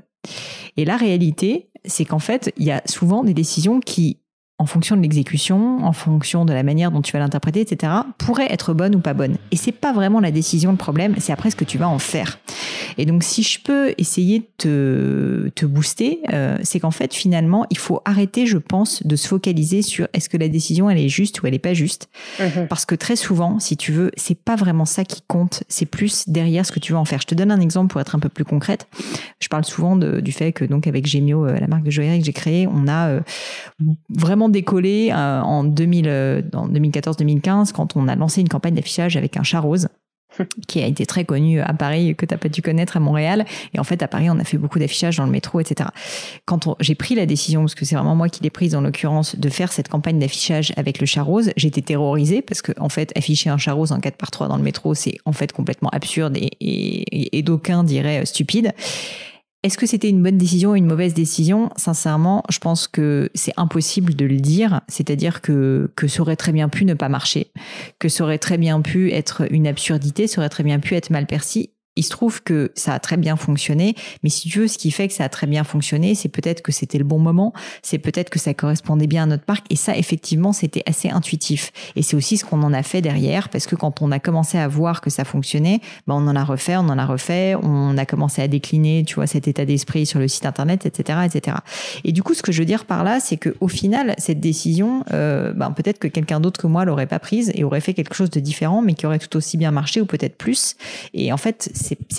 Et 0.76 0.84
la 0.84 0.96
réalité, 0.96 1.70
c'est 1.84 2.04
qu'en 2.04 2.18
fait, 2.18 2.52
il 2.56 2.64
y 2.64 2.70
a 2.70 2.82
souvent 2.86 3.24
des 3.24 3.34
décisions 3.34 3.80
qui 3.80 4.19
en 4.60 4.66
fonction 4.66 4.94
de 4.94 5.00
l'exécution, 5.00 5.82
en 5.82 5.94
fonction 5.94 6.44
de 6.44 6.52
la 6.52 6.62
manière 6.62 6.90
dont 6.90 7.00
tu 7.00 7.12
vas 7.12 7.18
l'interpréter, 7.18 7.62
etc., 7.62 7.94
pourrait 8.18 8.52
être 8.52 8.74
bonne 8.74 8.94
ou 8.94 9.00
pas 9.00 9.14
bonne. 9.14 9.38
Et 9.52 9.56
c'est 9.56 9.72
pas 9.72 9.94
vraiment 9.94 10.20
la 10.20 10.30
décision 10.30 10.70
le 10.70 10.76
problème, 10.76 11.14
c'est 11.18 11.32
après 11.32 11.50
ce 11.50 11.56
que 11.56 11.64
tu 11.64 11.78
vas 11.78 11.88
en 11.88 11.98
faire. 11.98 12.38
Et 12.98 13.06
donc, 13.06 13.22
si 13.22 13.42
je 13.42 13.58
peux 13.58 13.94
essayer 13.96 14.40
de 14.40 14.44
te, 14.58 15.48
te 15.54 15.64
booster, 15.64 16.20
euh, 16.34 16.58
c'est 16.62 16.78
qu'en 16.78 16.90
fait, 16.90 17.14
finalement, 17.14 17.64
il 17.70 17.78
faut 17.78 18.02
arrêter, 18.04 18.44
je 18.44 18.58
pense, 18.58 19.02
de 19.02 19.16
se 19.16 19.28
focaliser 19.28 19.80
sur 19.80 20.08
est-ce 20.12 20.28
que 20.28 20.36
la 20.36 20.48
décision 20.48 20.90
elle 20.90 20.98
est 20.98 21.08
juste 21.08 21.40
ou 21.40 21.46
elle 21.46 21.54
est 21.54 21.58
pas 21.58 21.72
juste, 21.72 22.10
mhm. 22.38 22.68
parce 22.68 22.84
que 22.84 22.94
très 22.94 23.16
souvent, 23.16 23.60
si 23.60 23.78
tu 23.78 23.92
veux, 23.92 24.10
c'est 24.18 24.38
pas 24.38 24.56
vraiment 24.56 24.84
ça 24.84 25.04
qui 25.04 25.22
compte, 25.26 25.62
c'est 25.68 25.86
plus 25.86 26.28
derrière 26.28 26.66
ce 26.66 26.72
que 26.72 26.80
tu 26.80 26.92
veux 26.92 26.98
en 26.98 27.06
faire. 27.06 27.22
Je 27.22 27.26
te 27.26 27.34
donne 27.34 27.50
un 27.50 27.60
exemple 27.60 27.90
pour 27.90 28.02
être 28.02 28.14
un 28.14 28.18
peu 28.18 28.28
plus 28.28 28.44
concrète. 28.44 28.88
Je 29.40 29.48
parle 29.48 29.64
souvent 29.64 29.96
de, 29.96 30.20
du 30.20 30.32
fait 30.32 30.52
que 30.52 30.66
donc 30.66 30.86
avec 30.86 31.06
Gemio, 31.06 31.46
euh, 31.46 31.58
la 31.58 31.66
marque 31.66 31.84
de 31.84 31.90
joaillerie 31.90 32.18
que 32.18 32.26
j'ai 32.26 32.34
créée, 32.34 32.66
on 32.66 32.86
a 32.86 33.08
euh, 33.08 33.20
vraiment 34.10 34.49
décollé 34.50 35.10
euh, 35.12 35.40
en 35.40 35.64
2000, 35.64 36.50
2014-2015 36.52 37.72
quand 37.72 37.96
on 37.96 38.08
a 38.08 38.16
lancé 38.16 38.40
une 38.40 38.48
campagne 38.48 38.74
d'affichage 38.74 39.16
avec 39.16 39.36
un 39.36 39.42
chat 39.42 39.60
rose 39.60 39.88
qui 40.68 40.82
a 40.82 40.86
été 40.86 41.06
très 41.06 41.24
connu 41.24 41.60
à 41.60 41.72
Paris, 41.72 42.14
que 42.16 42.26
tu 42.26 42.34
as 42.34 42.38
pas 42.38 42.48
dû 42.48 42.62
connaître 42.62 42.96
à 42.96 43.00
Montréal. 43.00 43.44
Et 43.74 43.80
en 43.80 43.84
fait, 43.84 44.02
à 44.02 44.08
Paris, 44.08 44.30
on 44.30 44.38
a 44.38 44.44
fait 44.44 44.58
beaucoup 44.58 44.78
d'affichage 44.78 45.16
dans 45.16 45.24
le 45.24 45.30
métro, 45.30 45.60
etc. 45.60 45.90
Quand 46.44 46.76
j'ai 46.80 46.94
pris 46.94 47.14
la 47.14 47.26
décision, 47.26 47.62
parce 47.62 47.74
que 47.74 47.84
c'est 47.84 47.94
vraiment 47.94 48.16
moi 48.16 48.28
qui 48.28 48.42
l'ai 48.42 48.50
prise 48.50 48.74
en 48.74 48.80
l'occurrence, 48.80 49.36
de 49.36 49.48
faire 49.48 49.72
cette 49.72 49.88
campagne 49.88 50.18
d'affichage 50.18 50.72
avec 50.76 51.00
le 51.00 51.06
chat 51.06 51.22
rose, 51.22 51.50
j'étais 51.56 51.82
terrorisée 51.82 52.42
parce 52.42 52.62
que, 52.62 52.72
en 52.78 52.88
fait, 52.88 53.12
afficher 53.16 53.50
un 53.50 53.58
chat 53.58 53.72
rose 53.72 53.92
en 53.92 54.00
4 54.00 54.16
par 54.16 54.30
3 54.30 54.48
dans 54.48 54.56
le 54.56 54.62
métro, 54.62 54.94
c'est 54.94 55.16
en 55.24 55.32
fait 55.32 55.52
complètement 55.52 55.90
absurde 55.90 56.36
et, 56.36 56.50
et, 56.60 57.38
et 57.38 57.42
d'aucuns 57.42 57.84
diraient 57.84 58.24
stupide. 58.24 58.72
Est-ce 59.62 59.76
que 59.76 59.84
c'était 59.84 60.08
une 60.08 60.22
bonne 60.22 60.38
décision 60.38 60.70
ou 60.70 60.76
une 60.76 60.86
mauvaise 60.86 61.12
décision? 61.12 61.68
Sincèrement, 61.76 62.44
je 62.48 62.58
pense 62.58 62.88
que 62.88 63.28
c'est 63.34 63.52
impossible 63.58 64.14
de 64.14 64.24
le 64.24 64.38
dire. 64.38 64.80
C'est-à-dire 64.88 65.42
que, 65.42 65.90
que 65.96 66.08
ça 66.08 66.22
aurait 66.22 66.36
très 66.36 66.52
bien 66.52 66.70
pu 66.70 66.86
ne 66.86 66.94
pas 66.94 67.10
marcher, 67.10 67.52
que 67.98 68.08
ça 68.08 68.24
aurait 68.24 68.38
très 68.38 68.56
bien 68.56 68.80
pu 68.80 69.12
être 69.12 69.46
une 69.52 69.66
absurdité, 69.66 70.26
ça 70.26 70.40
aurait 70.40 70.48
très 70.48 70.64
bien 70.64 70.78
pu 70.78 70.94
être 70.94 71.10
mal 71.10 71.26
perçu 71.26 71.68
il 72.00 72.02
se 72.02 72.08
trouve 72.08 72.42
que 72.42 72.72
ça 72.76 72.94
a 72.94 72.98
très 72.98 73.18
bien 73.18 73.36
fonctionné, 73.36 73.94
mais 74.22 74.30
si 74.30 74.48
tu 74.48 74.60
veux, 74.60 74.68
ce 74.68 74.78
qui 74.78 74.90
fait 74.90 75.06
que 75.06 75.12
ça 75.12 75.24
a 75.24 75.28
très 75.28 75.46
bien 75.46 75.64
fonctionné, 75.64 76.14
c'est 76.14 76.30
peut-être 76.30 76.62
que 76.62 76.72
c'était 76.72 76.96
le 76.96 77.04
bon 77.04 77.18
moment, 77.18 77.52
c'est 77.82 77.98
peut-être 77.98 78.30
que 78.30 78.38
ça 78.38 78.54
correspondait 78.54 79.06
bien 79.06 79.24
à 79.24 79.26
notre 79.26 79.44
parc, 79.44 79.66
et 79.68 79.76
ça, 79.76 79.94
effectivement, 79.94 80.54
c'était 80.54 80.82
assez 80.86 81.10
intuitif. 81.10 81.72
Et 81.96 82.02
c'est 82.02 82.16
aussi 82.16 82.38
ce 82.38 82.46
qu'on 82.46 82.62
en 82.62 82.72
a 82.72 82.82
fait 82.82 83.02
derrière, 83.02 83.50
parce 83.50 83.66
que 83.66 83.76
quand 83.76 84.00
on 84.00 84.12
a 84.12 84.18
commencé 84.18 84.56
à 84.56 84.66
voir 84.66 85.02
que 85.02 85.10
ça 85.10 85.26
fonctionnait, 85.26 85.80
ben 86.06 86.14
on 86.14 86.26
en 86.26 86.36
a 86.36 86.42
refait, 86.42 86.78
on 86.78 86.88
en 86.88 86.96
a 86.96 87.04
refait, 87.04 87.54
on 87.62 87.98
a 87.98 88.06
commencé 88.06 88.40
à 88.40 88.48
décliner, 88.48 89.04
tu 89.06 89.16
vois, 89.16 89.26
cet 89.26 89.46
état 89.46 89.66
d'esprit 89.66 90.06
sur 90.06 90.20
le 90.20 90.26
site 90.26 90.46
internet, 90.46 90.86
etc., 90.86 91.18
etc. 91.26 91.58
Et 92.04 92.12
du 92.12 92.22
coup, 92.22 92.32
ce 92.32 92.40
que 92.40 92.50
je 92.50 92.60
veux 92.60 92.66
dire 92.66 92.86
par 92.86 93.04
là, 93.04 93.20
c'est 93.20 93.36
que 93.36 93.54
au 93.60 93.68
final, 93.68 94.14
cette 94.16 94.40
décision, 94.40 95.04
euh, 95.12 95.52
ben 95.52 95.70
peut-être 95.72 95.98
que 95.98 96.08
quelqu'un 96.08 96.40
d'autre 96.40 96.58
que 96.58 96.66
moi 96.66 96.86
l'aurait 96.86 97.06
pas 97.06 97.18
prise 97.18 97.52
et 97.54 97.62
aurait 97.62 97.82
fait 97.82 97.92
quelque 97.92 98.14
chose 98.14 98.30
de 98.30 98.40
différent, 98.40 98.80
mais 98.80 98.94
qui 98.94 99.04
aurait 99.04 99.18
tout 99.18 99.36
aussi 99.36 99.58
bien 99.58 99.70
marché 99.70 100.00
ou 100.00 100.06
peut-être 100.06 100.38
plus. 100.38 100.76
Et 101.12 101.30
en 101.30 101.36
fait, 101.36 101.68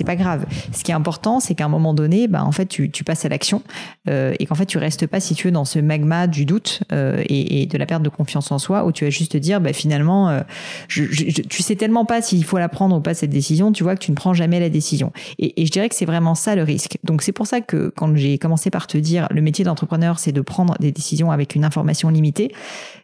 pas 0.04 0.16
grave. 0.16 0.46
Ce 0.72 0.84
qui 0.84 0.92
est 0.92 0.94
important, 0.94 1.40
c'est 1.40 1.56
qu'à 1.56 1.66
un 1.66 1.70
moment 1.70 1.94
donné, 1.94 2.28
bah, 2.28 2.44
en 2.44 2.52
fait, 2.52 2.66
tu, 2.66 2.90
passes 3.04 3.26
à 3.26 3.30
l'action 3.30 3.64
euh, 4.10 4.34
et 4.40 4.46
qu'en 4.46 4.56
fait, 4.56 4.66
tu 4.66 4.78
restes 4.78 5.08
pas 5.08 5.20
si 5.20 5.36
tu 5.36 5.48
veux 5.48 5.52
dans 5.52 5.66
ce 5.66 5.80
magma 5.80 6.28
du 6.28 6.46
doute 6.46 6.84
euh, 6.92 7.24
et, 7.28 7.66
de 7.66 7.78
la 7.78 7.86
perte 7.86 8.04
de 8.04 8.10
confiance 8.10 8.52
en 8.52 8.60
soi, 8.60 8.86
où 8.86 8.92
tu 8.92 9.06
vas 9.06 9.10
juste 9.10 9.34
te 9.34 9.38
dire, 9.38 9.62
bah, 9.62 9.74
finalement, 9.74 10.30
euh, 10.30 10.42
tu 10.88 11.62
sais 11.62 11.76
tellement 11.76 12.06
pas 12.06 12.22
s'il 12.22 12.44
faut 12.44 12.58
la 12.58 12.70
prendre 12.70 12.96
ou 12.96 13.02
pas 13.02 13.14
cette 13.14 13.30
décision, 13.30 13.72
tu 13.72 13.84
vois 13.84 13.96
que 13.96 14.04
tu 14.04 14.12
ne 14.12 14.16
prends 14.16 14.34
jamais 14.34 14.60
la 14.60 14.70
décision. 14.70 15.12
Et, 15.40 15.62
et 15.62 15.66
je 15.66 15.72
dirais 15.72 15.90
que 15.90 15.96
c'est 15.96 16.06
vraiment 16.06 16.36
ça 16.36 16.56
le 16.56 16.64
risque. 16.64 16.98
Donc 17.04 17.22
c'est 17.22 17.32
pour 17.32 17.48
ça 17.48 17.62
que 17.62 17.92
quand 17.96 18.16
j'ai 18.16 18.38
commencé 18.38 18.70
par 18.70 18.88
te 18.88 18.98
dire, 18.98 19.28
le 19.32 19.42
métier 19.42 19.66
d'entrepreneur, 19.66 20.20
c'est 20.20 20.32
de 20.32 20.42
prendre 20.42 20.76
des 20.80 20.92
décisions 20.92 21.32
avec 21.32 21.56
une 21.56 21.66
information 21.66 22.10
limitée. 22.10 22.52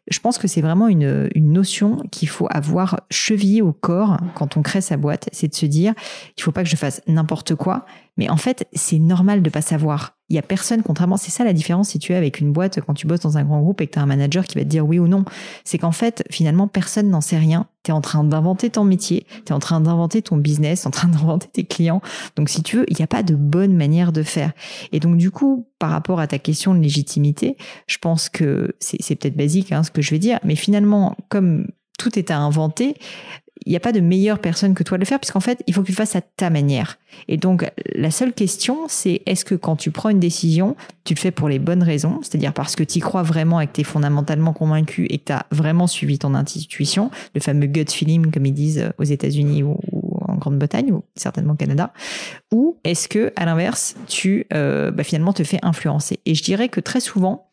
Je 0.09 0.19
pense 0.19 0.37
que 0.37 0.47
c'est 0.47 0.61
vraiment 0.61 0.87
une, 0.87 1.29
une 1.35 1.51
notion 1.51 1.97
qu'il 2.11 2.29
faut 2.29 2.47
avoir 2.49 3.01
chevillée 3.09 3.61
au 3.61 3.73
corps 3.73 4.17
quand 4.35 4.57
on 4.57 4.61
crée 4.61 4.81
sa 4.81 4.97
boîte, 4.97 5.29
c'est 5.31 5.47
de 5.47 5.55
se 5.55 5.65
dire, 5.65 5.93
il 6.37 6.43
faut 6.43 6.51
pas 6.51 6.63
que 6.63 6.69
je 6.69 6.75
fasse 6.75 7.01
n'importe 7.07 7.55
quoi, 7.55 7.85
mais 8.17 8.29
en 8.29 8.37
fait, 8.37 8.67
c'est 8.73 8.99
normal 8.99 9.41
de 9.41 9.49
pas 9.49 9.61
savoir. 9.61 10.17
Il 10.29 10.35
y 10.35 10.39
a 10.39 10.41
personne, 10.41 10.83
contrairement, 10.83 11.15
c'est 11.15 11.31
ça 11.31 11.45
la 11.45 11.53
différence 11.53 11.89
si 11.89 11.99
tu 11.99 12.11
es 12.11 12.15
avec 12.15 12.41
une 12.41 12.51
boîte 12.51 12.81
quand 12.81 12.93
tu 12.93 13.07
bosses 13.07 13.21
dans 13.21 13.37
un 13.37 13.43
grand 13.43 13.61
groupe 13.61 13.79
et 13.79 13.87
que 13.87 13.93
tu 13.93 13.99
as 13.99 14.01
un 14.01 14.07
manager 14.07 14.45
qui 14.45 14.57
va 14.57 14.63
te 14.63 14.69
dire 14.69 14.85
oui 14.85 14.99
ou 14.99 15.07
non. 15.07 15.23
C'est 15.63 15.77
qu'en 15.77 15.93
fait, 15.93 16.23
finalement, 16.29 16.67
personne 16.67 17.09
n'en 17.09 17.21
sait 17.21 17.37
rien. 17.37 17.67
Tu 17.83 17.91
es 17.91 17.93
en 17.93 18.01
train 18.01 18.25
d'inventer 18.25 18.69
ton 18.69 18.83
métier, 18.83 19.25
tu 19.45 19.53
es 19.53 19.55
en 19.55 19.59
train 19.59 19.79
d'inventer 19.79 20.21
ton 20.21 20.35
business, 20.35 20.85
en 20.85 20.91
train 20.91 21.07
d'inventer 21.07 21.47
tes 21.47 21.63
clients. 21.63 22.01
Donc, 22.35 22.49
si 22.49 22.61
tu 22.61 22.77
veux, 22.77 22.85
il 22.89 22.97
n'y 22.97 23.03
a 23.03 23.07
pas 23.07 23.23
de 23.23 23.35
bonne 23.35 23.75
manière 23.75 24.11
de 24.11 24.23
faire. 24.23 24.51
Et 24.91 24.99
donc, 24.99 25.17
du 25.17 25.31
coup, 25.31 25.69
par 25.79 25.91
rapport 25.91 26.19
à 26.19 26.27
ta 26.27 26.39
question 26.39 26.73
de 26.73 26.79
légitimité, 26.79 27.55
je 27.87 27.97
pense 27.97 28.27
que 28.27 28.75
c'est 28.79 29.15
peut-être 29.15 29.37
basique 29.37 29.71
hein, 29.71 29.83
ce 29.83 29.91
que 29.91 30.01
je 30.01 30.11
vais 30.11 30.19
dire, 30.19 30.39
mais 30.43 30.55
finalement, 30.55 31.15
comme 31.29 31.67
tout 31.97 32.17
est 32.19 32.31
à 32.31 32.37
inventer, 32.37 32.95
il 33.65 33.69
n'y 33.71 33.75
a 33.75 33.79
pas 33.79 33.91
de 33.91 33.99
meilleure 33.99 34.39
personne 34.39 34.73
que 34.73 34.83
toi 34.83 34.97
de 34.97 35.01
le 35.01 35.05
faire, 35.05 35.19
puisqu'en 35.19 35.39
fait, 35.39 35.63
il 35.67 35.73
faut 35.73 35.81
que 35.81 35.87
tu 35.87 35.91
le 35.91 35.97
fasses 35.97 36.15
à 36.15 36.21
ta 36.21 36.49
manière. 36.49 36.97
Et 37.27 37.37
donc, 37.37 37.69
la 37.95 38.11
seule 38.11 38.33
question, 38.33 38.87
c'est 38.87 39.21
est-ce 39.25 39.45
que 39.45 39.55
quand 39.55 39.75
tu 39.75 39.91
prends 39.91 40.09
une 40.09 40.19
décision, 40.19 40.75
tu 41.03 41.13
le 41.13 41.19
fais 41.19 41.31
pour 41.31 41.49
les 41.49 41.59
bonnes 41.59 41.83
raisons, 41.83 42.19
c'est-à-dire 42.21 42.53
parce 42.53 42.75
que 42.75 42.83
tu 42.83 42.97
y 42.97 43.01
crois 43.01 43.23
vraiment 43.23 43.59
et 43.61 43.67
que 43.67 43.73
tu 43.73 43.81
es 43.81 43.83
fondamentalement 43.83 44.53
convaincu 44.53 45.05
et 45.09 45.17
que 45.17 45.25
tu 45.25 45.33
as 45.33 45.45
vraiment 45.51 45.87
suivi 45.87 46.19
ton 46.19 46.33
intuition, 46.33 47.11
le 47.33 47.41
fameux 47.41 47.67
gut 47.67 47.85
feeling, 47.89 48.31
comme 48.31 48.45
ils 48.45 48.53
disent 48.53 48.91
aux 48.97 49.03
États-Unis 49.03 49.63
ou, 49.63 49.77
en 50.27 50.35
Grande-Bretagne, 50.35 50.91
ou 50.91 51.03
certainement 51.15 51.53
au 51.53 51.57
Canada, 51.57 51.93
ou 52.51 52.77
est-ce 52.83 53.07
que, 53.07 53.31
à 53.35 53.45
l'inverse, 53.45 53.95
tu 54.07 54.45
euh, 54.53 54.91
bah, 54.91 55.03
finalement 55.03 55.33
te 55.33 55.43
fais 55.43 55.59
influencer? 55.63 56.19
Et 56.25 56.35
je 56.35 56.43
dirais 56.43 56.69
que 56.69 56.79
très 56.79 56.99
souvent, 56.99 57.47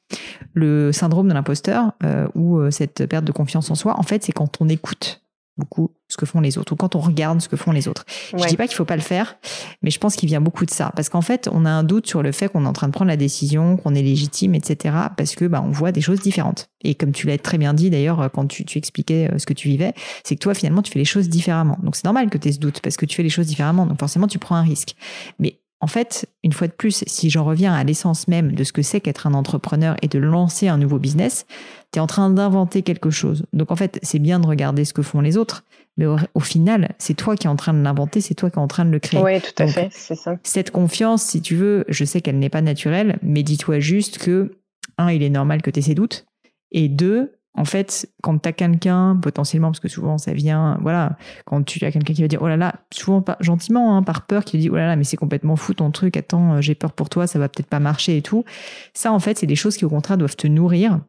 le 0.52 0.92
syndrome 0.92 1.28
de 1.28 1.34
l'imposteur 1.34 1.92
euh, 2.04 2.26
ou 2.34 2.58
euh, 2.58 2.70
cette 2.70 3.06
perte 3.06 3.24
de 3.24 3.32
confiance 3.32 3.70
en 3.70 3.74
soi, 3.74 3.98
en 3.98 4.02
fait, 4.02 4.24
c'est 4.24 4.32
quand 4.32 4.60
on 4.60 4.68
écoute 4.68 5.23
beaucoup 5.56 5.92
ce 6.08 6.16
que 6.16 6.26
font 6.26 6.40
les 6.40 6.58
autres 6.58 6.72
ou 6.72 6.76
quand 6.76 6.96
on 6.96 7.00
regarde 7.00 7.40
ce 7.40 7.48
que 7.48 7.56
font 7.56 7.72
les 7.72 7.88
autres. 7.88 8.04
Je 8.32 8.42
Je 8.42 8.48
dis 8.48 8.56
pas 8.56 8.66
qu'il 8.66 8.76
faut 8.76 8.84
pas 8.84 8.96
le 8.96 9.02
faire, 9.02 9.36
mais 9.82 9.90
je 9.90 9.98
pense 9.98 10.16
qu'il 10.16 10.28
vient 10.28 10.40
beaucoup 10.40 10.66
de 10.66 10.70
ça 10.70 10.92
parce 10.96 11.08
qu'en 11.08 11.20
fait, 11.20 11.48
on 11.52 11.64
a 11.64 11.70
un 11.70 11.82
doute 11.82 12.06
sur 12.06 12.22
le 12.22 12.32
fait 12.32 12.48
qu'on 12.48 12.64
est 12.64 12.68
en 12.68 12.72
train 12.72 12.88
de 12.88 12.92
prendre 12.92 13.08
la 13.08 13.16
décision, 13.16 13.76
qu'on 13.76 13.94
est 13.94 14.02
légitime, 14.02 14.54
etc. 14.54 14.94
Parce 15.16 15.34
que 15.34 15.44
bah 15.46 15.62
on 15.64 15.70
voit 15.70 15.92
des 15.92 16.00
choses 16.00 16.20
différentes. 16.20 16.68
Et 16.82 16.94
comme 16.94 17.12
tu 17.12 17.26
l'as 17.26 17.38
très 17.38 17.58
bien 17.58 17.74
dit 17.74 17.90
d'ailleurs 17.90 18.30
quand 18.32 18.46
tu, 18.46 18.64
tu 18.64 18.78
expliquais 18.78 19.30
euh, 19.32 19.38
ce 19.38 19.46
que 19.46 19.54
tu 19.54 19.68
vivais, 19.68 19.94
c'est 20.24 20.34
que 20.34 20.40
toi 20.40 20.54
finalement 20.54 20.82
tu 20.82 20.92
fais 20.92 20.98
les 20.98 21.04
choses 21.04 21.28
différemment. 21.28 21.78
Donc 21.82 21.96
c'est 21.96 22.04
normal 22.04 22.30
que 22.30 22.38
tu 22.38 22.48
aies 22.48 22.52
ce 22.52 22.58
doute 22.58 22.80
parce 22.80 22.96
que 22.96 23.06
tu 23.06 23.16
fais 23.16 23.22
les 23.22 23.30
choses 23.30 23.46
différemment. 23.46 23.86
Donc 23.86 23.98
forcément 23.98 24.26
tu 24.26 24.38
prends 24.38 24.56
un 24.56 24.62
risque. 24.62 24.96
Mais 25.38 25.58
en 25.84 25.86
fait, 25.86 26.26
une 26.42 26.54
fois 26.54 26.66
de 26.66 26.72
plus, 26.72 27.04
si 27.06 27.28
j'en 27.28 27.44
reviens 27.44 27.74
à 27.74 27.84
l'essence 27.84 28.26
même 28.26 28.52
de 28.52 28.64
ce 28.64 28.72
que 28.72 28.80
c'est 28.80 29.02
qu'être 29.02 29.26
un 29.26 29.34
entrepreneur 29.34 29.96
et 30.00 30.08
de 30.08 30.18
lancer 30.18 30.66
un 30.66 30.78
nouveau 30.78 30.98
business, 30.98 31.44
tu 31.92 31.98
es 31.98 32.00
en 32.00 32.06
train 32.06 32.30
d'inventer 32.30 32.80
quelque 32.80 33.10
chose. 33.10 33.44
Donc 33.52 33.70
en 33.70 33.76
fait, 33.76 33.98
c'est 34.02 34.18
bien 34.18 34.40
de 34.40 34.46
regarder 34.46 34.86
ce 34.86 34.94
que 34.94 35.02
font 35.02 35.20
les 35.20 35.36
autres, 35.36 35.62
mais 35.98 36.06
au, 36.06 36.40
final, 36.40 36.94
c'est 36.96 37.12
toi 37.12 37.36
qui 37.36 37.48
es 37.48 37.50
en 37.50 37.56
train 37.56 37.74
de 37.74 37.82
l'inventer, 37.82 38.22
c'est 38.22 38.32
toi 38.32 38.48
qui 38.48 38.56
es 38.56 38.62
en 38.62 38.66
train 38.66 38.86
de 38.86 38.92
le 38.92 38.98
créer. 38.98 39.20
Oui, 39.20 39.42
tout 39.42 39.62
à 39.62 39.66
fait, 39.66 39.90
c'est 39.92 40.14
ça. 40.14 40.36
Cette 40.42 40.70
confiance, 40.70 41.22
si 41.22 41.42
tu 41.42 41.54
veux, 41.54 41.84
je 41.88 42.06
sais 42.06 42.22
qu'elle 42.22 42.38
n'est 42.38 42.48
pas 42.48 42.62
naturelle, 42.62 43.18
mais 43.20 43.42
dis-toi 43.42 43.78
juste 43.78 44.16
que, 44.16 44.52
un, 44.96 45.10
il 45.10 45.22
est 45.22 45.28
normal 45.28 45.60
que 45.60 45.70
tu 45.70 45.80
aies 45.80 45.82
ces 45.82 45.94
doutes, 45.94 46.24
et 46.72 46.88
deux, 46.88 47.32
en 47.56 47.64
fait, 47.64 48.08
quand 48.22 48.36
tu 48.38 48.48
as 48.48 48.52
quelqu'un, 48.52 49.16
potentiellement, 49.22 49.68
parce 49.68 49.80
que 49.80 49.88
souvent 49.88 50.18
ça 50.18 50.32
vient, 50.32 50.78
voilà, 50.82 51.16
quand 51.44 51.62
tu 51.62 51.84
as 51.84 51.92
quelqu'un 51.92 52.12
qui 52.12 52.22
va 52.22 52.28
dire, 52.28 52.42
oh 52.42 52.48
là 52.48 52.56
là, 52.56 52.74
souvent 52.92 53.22
pas, 53.22 53.36
gentiment, 53.40 53.96
hein, 53.96 54.02
par 54.02 54.26
peur, 54.26 54.44
qui 54.44 54.58
dit, 54.58 54.68
oh 54.70 54.76
là 54.76 54.86
là, 54.86 54.96
mais 54.96 55.04
c'est 55.04 55.16
complètement 55.16 55.54
fou 55.54 55.72
ton 55.72 55.90
truc, 55.92 56.16
attends, 56.16 56.54
euh, 56.54 56.60
j'ai 56.60 56.74
peur 56.74 56.92
pour 56.92 57.08
toi, 57.08 57.26
ça 57.26 57.38
va 57.38 57.48
peut-être 57.48 57.68
pas 57.68 57.78
marcher 57.78 58.16
et 58.16 58.22
tout. 58.22 58.44
Ça, 58.92 59.12
en 59.12 59.20
fait, 59.20 59.38
c'est 59.38 59.46
des 59.46 59.54
choses 59.54 59.76
qui, 59.76 59.84
au 59.84 59.88
contraire, 59.88 60.18
doivent 60.18 60.36
te 60.36 60.48
nourrir. 60.48 61.00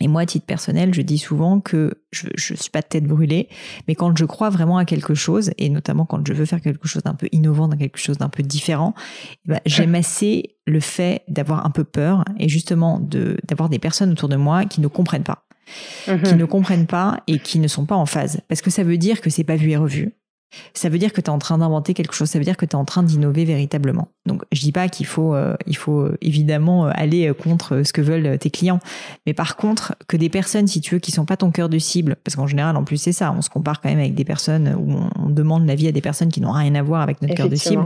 Et 0.00 0.08
moi, 0.08 0.22
à 0.22 0.26
titre 0.26 0.46
personnel, 0.46 0.94
je 0.94 1.02
dis 1.02 1.18
souvent 1.18 1.60
que 1.60 2.02
je, 2.12 2.28
je 2.36 2.54
suis 2.54 2.70
pas 2.70 2.82
de 2.82 2.86
tête 2.86 3.04
brûlée, 3.04 3.48
mais 3.86 3.94
quand 3.94 4.16
je 4.16 4.24
crois 4.24 4.48
vraiment 4.48 4.78
à 4.78 4.84
quelque 4.84 5.14
chose, 5.14 5.50
et 5.58 5.68
notamment 5.70 6.06
quand 6.06 6.26
je 6.26 6.32
veux 6.32 6.44
faire 6.44 6.60
quelque 6.60 6.86
chose 6.86 7.02
d'un 7.02 7.14
peu 7.14 7.28
innovant, 7.32 7.66
dans 7.66 7.76
quelque 7.76 7.98
chose 7.98 8.18
d'un 8.18 8.28
peu 8.28 8.44
différent, 8.44 8.94
ben, 9.44 9.60
j'aime 9.66 9.96
assez 9.96 10.56
le 10.66 10.78
fait 10.78 11.22
d'avoir 11.26 11.66
un 11.66 11.70
peu 11.70 11.82
peur 11.82 12.24
et 12.38 12.48
justement 12.48 13.00
de 13.00 13.38
d'avoir 13.44 13.68
des 13.68 13.80
personnes 13.80 14.12
autour 14.12 14.28
de 14.28 14.36
moi 14.36 14.66
qui 14.66 14.80
ne 14.80 14.86
comprennent 14.86 15.24
pas 15.24 15.47
qui 16.04 16.10
mhm. 16.10 16.36
ne 16.36 16.44
comprennent 16.44 16.86
pas 16.86 17.20
et 17.26 17.38
qui 17.38 17.58
ne 17.58 17.68
sont 17.68 17.86
pas 17.86 17.96
en 17.96 18.06
phase. 18.06 18.40
Parce 18.48 18.62
que 18.62 18.70
ça 18.70 18.82
veut 18.82 18.98
dire 18.98 19.20
que 19.20 19.30
c'est 19.30 19.44
pas 19.44 19.56
vu 19.56 19.70
et 19.70 19.76
revu. 19.76 20.12
Ça 20.72 20.88
veut 20.88 20.98
dire 20.98 21.12
que 21.12 21.20
tu 21.20 21.26
es 21.26 21.30
en 21.30 21.38
train 21.38 21.58
d'inventer 21.58 21.92
quelque 21.92 22.14
chose, 22.14 22.30
ça 22.30 22.38
veut 22.38 22.44
dire 22.44 22.56
que 22.56 22.64
tu 22.64 22.72
es 22.72 22.74
en 22.74 22.86
train 22.86 23.02
d'innover 23.02 23.44
véritablement. 23.44 24.08
Donc 24.24 24.44
je 24.50 24.60
dis 24.62 24.72
pas 24.72 24.88
qu'il 24.88 25.04
faut 25.04 25.34
euh, 25.34 25.56
il 25.66 25.76
faut 25.76 26.00
euh, 26.00 26.16
évidemment 26.22 26.86
euh, 26.86 26.90
aller 26.94 27.30
contre 27.34 27.82
ce 27.82 27.92
que 27.92 28.00
veulent 28.00 28.38
tes 28.38 28.50
clients, 28.50 28.80
mais 29.26 29.34
par 29.34 29.56
contre 29.56 29.94
que 30.08 30.16
des 30.16 30.30
personnes 30.30 30.66
si 30.66 30.80
tu 30.80 30.94
veux 30.94 31.00
qui 31.00 31.12
sont 31.12 31.26
pas 31.26 31.36
ton 31.36 31.50
cœur 31.50 31.68
de 31.68 31.78
cible 31.78 32.16
parce 32.24 32.34
qu'en 32.34 32.46
général 32.46 32.76
en 32.76 32.84
plus 32.84 32.96
c'est 32.96 33.12
ça, 33.12 33.34
on 33.36 33.42
se 33.42 33.50
compare 33.50 33.82
quand 33.82 33.90
même 33.90 33.98
avec 33.98 34.14
des 34.14 34.24
personnes 34.24 34.74
où 34.78 34.96
on 35.22 35.28
demande 35.28 35.66
l'avis 35.66 35.88
à 35.88 35.92
des 35.92 36.00
personnes 36.00 36.30
qui 36.30 36.40
n'ont 36.40 36.52
rien 36.52 36.74
à 36.76 36.82
voir 36.82 37.02
avec 37.02 37.20
notre 37.20 37.34
cœur 37.34 37.50
de 37.50 37.56
cible, 37.56 37.84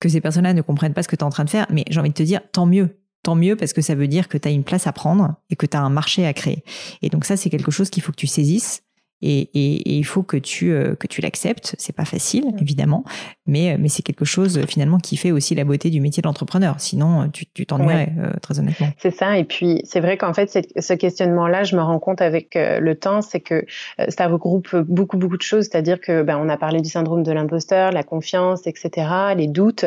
que 0.00 0.08
ces 0.08 0.20
personnes-là 0.20 0.52
ne 0.52 0.62
comprennent 0.62 0.94
pas 0.94 1.04
ce 1.04 1.08
que 1.08 1.16
tu 1.16 1.20
es 1.20 1.24
en 1.24 1.30
train 1.30 1.44
de 1.44 1.50
faire, 1.50 1.66
mais 1.70 1.84
j'ai 1.88 2.00
envie 2.00 2.10
de 2.10 2.14
te 2.14 2.24
dire 2.24 2.40
tant 2.50 2.66
mieux 2.66 3.03
tant 3.24 3.34
mieux 3.34 3.56
parce 3.56 3.72
que 3.72 3.82
ça 3.82 3.94
veut 3.94 4.06
dire 4.06 4.28
que 4.28 4.38
tu 4.38 4.46
as 4.46 4.52
une 4.52 4.64
place 4.64 4.86
à 4.86 4.92
prendre 4.92 5.34
et 5.50 5.56
que 5.56 5.66
tu 5.66 5.76
as 5.76 5.80
un 5.80 5.90
marché 5.90 6.26
à 6.26 6.32
créer. 6.32 6.62
Et 7.02 7.08
donc 7.08 7.24
ça, 7.24 7.36
c'est 7.36 7.50
quelque 7.50 7.70
chose 7.70 7.90
qu'il 7.90 8.02
faut 8.02 8.12
que 8.12 8.16
tu 8.16 8.26
saisisses 8.28 8.82
Et, 9.22 9.48
et, 9.54 9.96
il 9.96 10.04
faut 10.04 10.22
que 10.22 10.36
tu 10.36 10.72
euh, 10.72 10.96
que 10.96 11.06
tu 11.06 11.22
l'acceptes. 11.22 11.74
C'est 11.78 11.96
pas 11.96 12.04
facile, 12.04 12.44
évidemment, 12.60 13.04
mais 13.46 13.78
mais 13.78 13.88
c'est 13.88 14.02
quelque 14.02 14.26
chose 14.26 14.60
finalement 14.66 14.98
qui 14.98 15.16
fait 15.16 15.32
aussi 15.32 15.54
la 15.54 15.64
beauté 15.64 15.88
du 15.88 16.00
métier 16.00 16.20
d'entrepreneur. 16.20 16.74
Sinon, 16.78 17.30
tu 17.30 17.46
tu 17.46 17.64
t'ennuierais 17.64 18.12
très 18.42 18.58
honnêtement. 18.58 18.88
C'est 18.98 19.14
ça. 19.14 19.38
Et 19.38 19.44
puis 19.44 19.80
c'est 19.84 20.00
vrai 20.00 20.18
qu'en 20.18 20.34
fait, 20.34 20.48
ce 20.78 20.94
questionnement-là, 20.94 21.64
je 21.64 21.74
me 21.76 21.82
rends 21.82 22.00
compte 22.00 22.20
avec 22.20 22.48
le 22.54 22.94
temps, 22.94 23.22
c'est 23.22 23.40
que 23.40 23.64
ça 24.08 24.26
regroupe 24.28 24.76
beaucoup 24.76 25.16
beaucoup 25.16 25.38
de 25.38 25.48
choses. 25.50 25.64
C'est-à-dire 25.64 26.00
que 26.00 26.22
ben 26.22 26.36
on 26.36 26.48
a 26.50 26.58
parlé 26.58 26.82
du 26.82 26.90
syndrome 26.90 27.22
de 27.22 27.32
l'imposteur, 27.32 27.92
la 27.92 28.02
confiance, 28.02 28.66
etc., 28.66 28.90
les 29.36 29.48
doutes. 29.48 29.86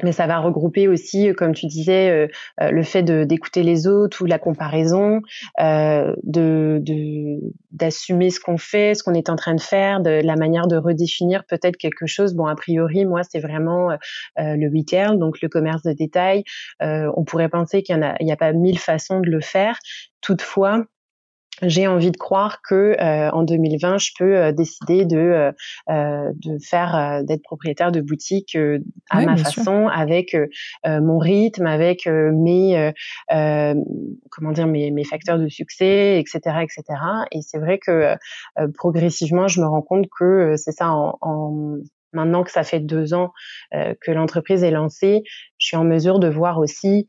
Euh, 0.00 0.04
mais 0.04 0.12
ça 0.12 0.26
va 0.26 0.38
regrouper 0.38 0.88
aussi, 0.88 1.28
euh, 1.28 1.34
comme 1.34 1.54
tu 1.54 1.66
disais, 1.66 2.10
euh, 2.10 2.28
euh, 2.60 2.70
le 2.70 2.82
fait 2.82 3.02
d'écouter 3.02 3.62
les 3.62 3.86
autres 3.86 4.22
ou 4.22 4.26
la 4.26 4.38
comparaison, 4.38 5.20
de 5.58 6.80
d'assumer 7.72 8.30
ce 8.30 8.38
qu'on 8.40 8.56
fait, 8.56 8.94
ce 8.94 9.02
qu'on 9.02 9.14
est 9.14 9.28
en 9.28 9.36
train 9.36 9.54
de 9.54 9.60
faire, 9.60 10.00
de 10.00 10.10
la 10.10 10.36
manière 10.36 10.66
de 10.66 10.76
redéfinir 10.76 11.44
peut-être 11.44 11.76
quelque 11.76 12.06
chose. 12.06 12.34
Bon, 12.34 12.46
a 12.46 12.54
priori, 12.54 13.04
moi, 13.04 13.22
c'est 13.24 13.40
vraiment 13.40 13.90
le 14.36 14.68
retail, 14.76 15.18
donc 15.18 15.40
le 15.40 15.48
commerce 15.48 15.82
de 15.82 15.92
détail. 15.92 16.44
on 16.80 17.24
pourrait 17.24 17.48
penser 17.48 17.82
qu'il 17.82 17.96
y 17.96 17.98
en 17.98 18.02
a, 18.02 18.14
il 18.20 18.28
y 18.28 18.32
a 18.32 18.36
pas 18.36 18.52
mille 18.52 18.78
façons 18.78 19.20
de 19.20 19.30
le 19.30 19.40
faire. 19.40 19.78
Toutefois, 20.20 20.84
j'ai 21.62 21.86
envie 21.86 22.10
de 22.10 22.16
croire 22.16 22.60
que 22.62 22.96
euh, 23.00 23.30
en 23.30 23.42
2020, 23.42 23.98
je 23.98 24.10
peux 24.18 24.36
euh, 24.36 24.52
décider 24.52 25.04
de 25.04 25.52
euh, 25.88 26.32
de 26.34 26.58
faire 26.58 27.22
d'être 27.24 27.42
propriétaire 27.42 27.92
de 27.92 28.00
boutique 28.00 28.56
à 29.10 29.22
ma 29.22 29.36
façon, 29.36 29.88
avec 29.88 30.36
mon 30.84 31.18
rythme, 31.18 31.66
avec 31.66 32.06
mes 32.06 32.92
comment 34.30 34.52
dire 34.52 34.66
mes, 34.66 34.90
mes 34.90 35.04
facteurs 35.04 35.38
de 35.38 35.48
succès, 35.48 36.18
etc., 36.18 36.38
etc. 36.62 36.82
Et 37.32 37.40
c'est 37.42 37.58
vrai 37.58 37.78
que 37.78 38.16
progressivement, 38.74 39.48
je 39.48 39.60
me 39.60 39.66
rends 39.66 39.82
compte 39.82 40.06
que 40.18 40.54
c'est 40.56 40.72
ça 40.72 40.90
en, 40.90 41.18
en 41.20 41.76
maintenant 42.12 42.44
que 42.44 42.50
ça 42.50 42.62
fait 42.62 42.80
deux 42.80 43.14
ans 43.14 43.32
que 43.72 44.10
l'entreprise 44.10 44.62
est 44.62 44.70
lancée, 44.70 45.22
je 45.58 45.66
suis 45.66 45.76
en 45.76 45.84
mesure 45.84 46.18
de 46.18 46.28
voir 46.28 46.58
aussi 46.58 47.08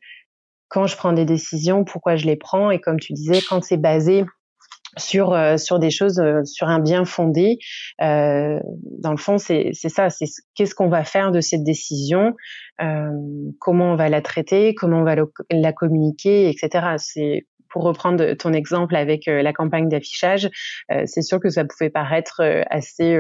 quand 0.67 0.87
je 0.87 0.97
prends 0.97 1.13
des 1.13 1.25
décisions, 1.25 1.83
pourquoi 1.83 2.15
je 2.15 2.25
les 2.25 2.35
prends 2.35 2.71
et 2.71 2.79
comme 2.79 2.99
tu 2.99 3.13
disais, 3.13 3.39
quand 3.47 3.63
c'est 3.63 3.77
basé 3.77 4.25
sur 4.97 5.33
euh, 5.33 5.57
sur 5.57 5.79
des 5.79 5.89
choses 5.89 6.19
euh, 6.19 6.43
sur 6.45 6.67
un 6.67 6.79
bien 6.79 7.05
fondé 7.05 7.57
euh, 8.01 8.59
dans 8.99 9.11
le 9.11 9.17
fond 9.17 9.37
c'est 9.37 9.69
c'est 9.73 9.89
ça 9.89 10.09
c'est 10.09 10.25
qu'est-ce 10.55 10.75
qu'on 10.75 10.89
va 10.89 11.03
faire 11.03 11.31
de 11.31 11.41
cette 11.41 11.63
décision 11.63 12.33
euh, 12.81 13.09
comment 13.59 13.93
on 13.93 13.95
va 13.95 14.09
la 14.09 14.21
traiter 14.21 14.73
comment 14.75 14.99
on 14.99 15.03
va 15.03 15.15
la 15.51 15.73
communiquer 15.73 16.49
etc 16.49 16.95
c'est 16.97 17.45
pour 17.69 17.83
reprendre 17.83 18.35
ton 18.35 18.53
exemple 18.53 18.95
avec 18.95 19.25
la 19.25 19.51
campagne 19.51 19.89
d'affichage, 19.89 20.49
c'est 20.87 21.21
sûr 21.21 21.41
que 21.41 21.49
ça 21.49 21.65
pouvait 21.65 21.89
paraître 21.89 22.41
assez 22.69 23.19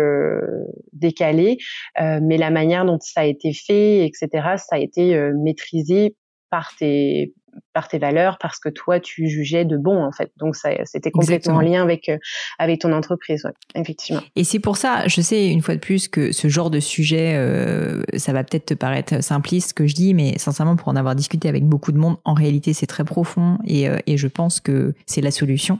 décalé, 0.93 1.57
mais 1.99 2.37
la 2.37 2.51
manière 2.51 2.85
dont 2.85 2.97
ça 3.01 3.21
a 3.21 3.25
été 3.25 3.51
fait, 3.51 4.05
etc., 4.05 4.29
ça 4.55 4.75
a 4.75 4.77
été 4.77 5.19
maîtrisé 5.33 6.15
par 6.55 6.73
tes 6.77 7.33
par 7.73 7.87
tes 7.87 7.99
valeurs, 7.99 8.37
parce 8.39 8.59
que 8.59 8.69
toi 8.69 8.99
tu 8.99 9.27
jugeais 9.27 9.65
de 9.65 9.77
bon 9.77 10.03
en 10.03 10.11
fait. 10.11 10.31
Donc 10.37 10.55
ça, 10.55 10.69
c'était 10.85 11.11
complètement 11.11 11.55
en 11.55 11.61
lien 11.61 11.81
avec 11.81 12.09
euh, 12.09 12.17
avec 12.59 12.81
ton 12.81 12.93
entreprise, 12.93 13.47
effectivement. 13.75 14.21
Et 14.35 14.43
c'est 14.43 14.59
pour 14.59 14.77
ça, 14.77 15.07
je 15.07 15.21
sais 15.21 15.49
une 15.49 15.61
fois 15.61 15.75
de 15.75 15.79
plus 15.79 16.07
que 16.07 16.31
ce 16.31 16.47
genre 16.47 16.69
de 16.69 16.79
sujet, 16.79 17.35
euh, 17.35 18.03
ça 18.17 18.33
va 18.33 18.43
peut-être 18.43 18.67
te 18.67 18.73
paraître 18.73 19.23
simpliste 19.23 19.69
ce 19.69 19.73
que 19.73 19.87
je 19.87 19.95
dis, 19.95 20.13
mais 20.13 20.37
sincèrement 20.37 20.75
pour 20.75 20.87
en 20.87 20.95
avoir 20.95 21.15
discuté 21.15 21.49
avec 21.49 21.65
beaucoup 21.65 21.91
de 21.91 21.97
monde, 21.97 22.17
en 22.23 22.33
réalité 22.33 22.73
c'est 22.73 22.87
très 22.87 23.03
profond 23.03 23.57
et, 23.65 23.87
euh, 23.89 23.97
et 24.07 24.17
je 24.17 24.27
pense 24.27 24.59
que 24.59 24.93
c'est 25.05 25.21
la 25.21 25.31
solution. 25.31 25.79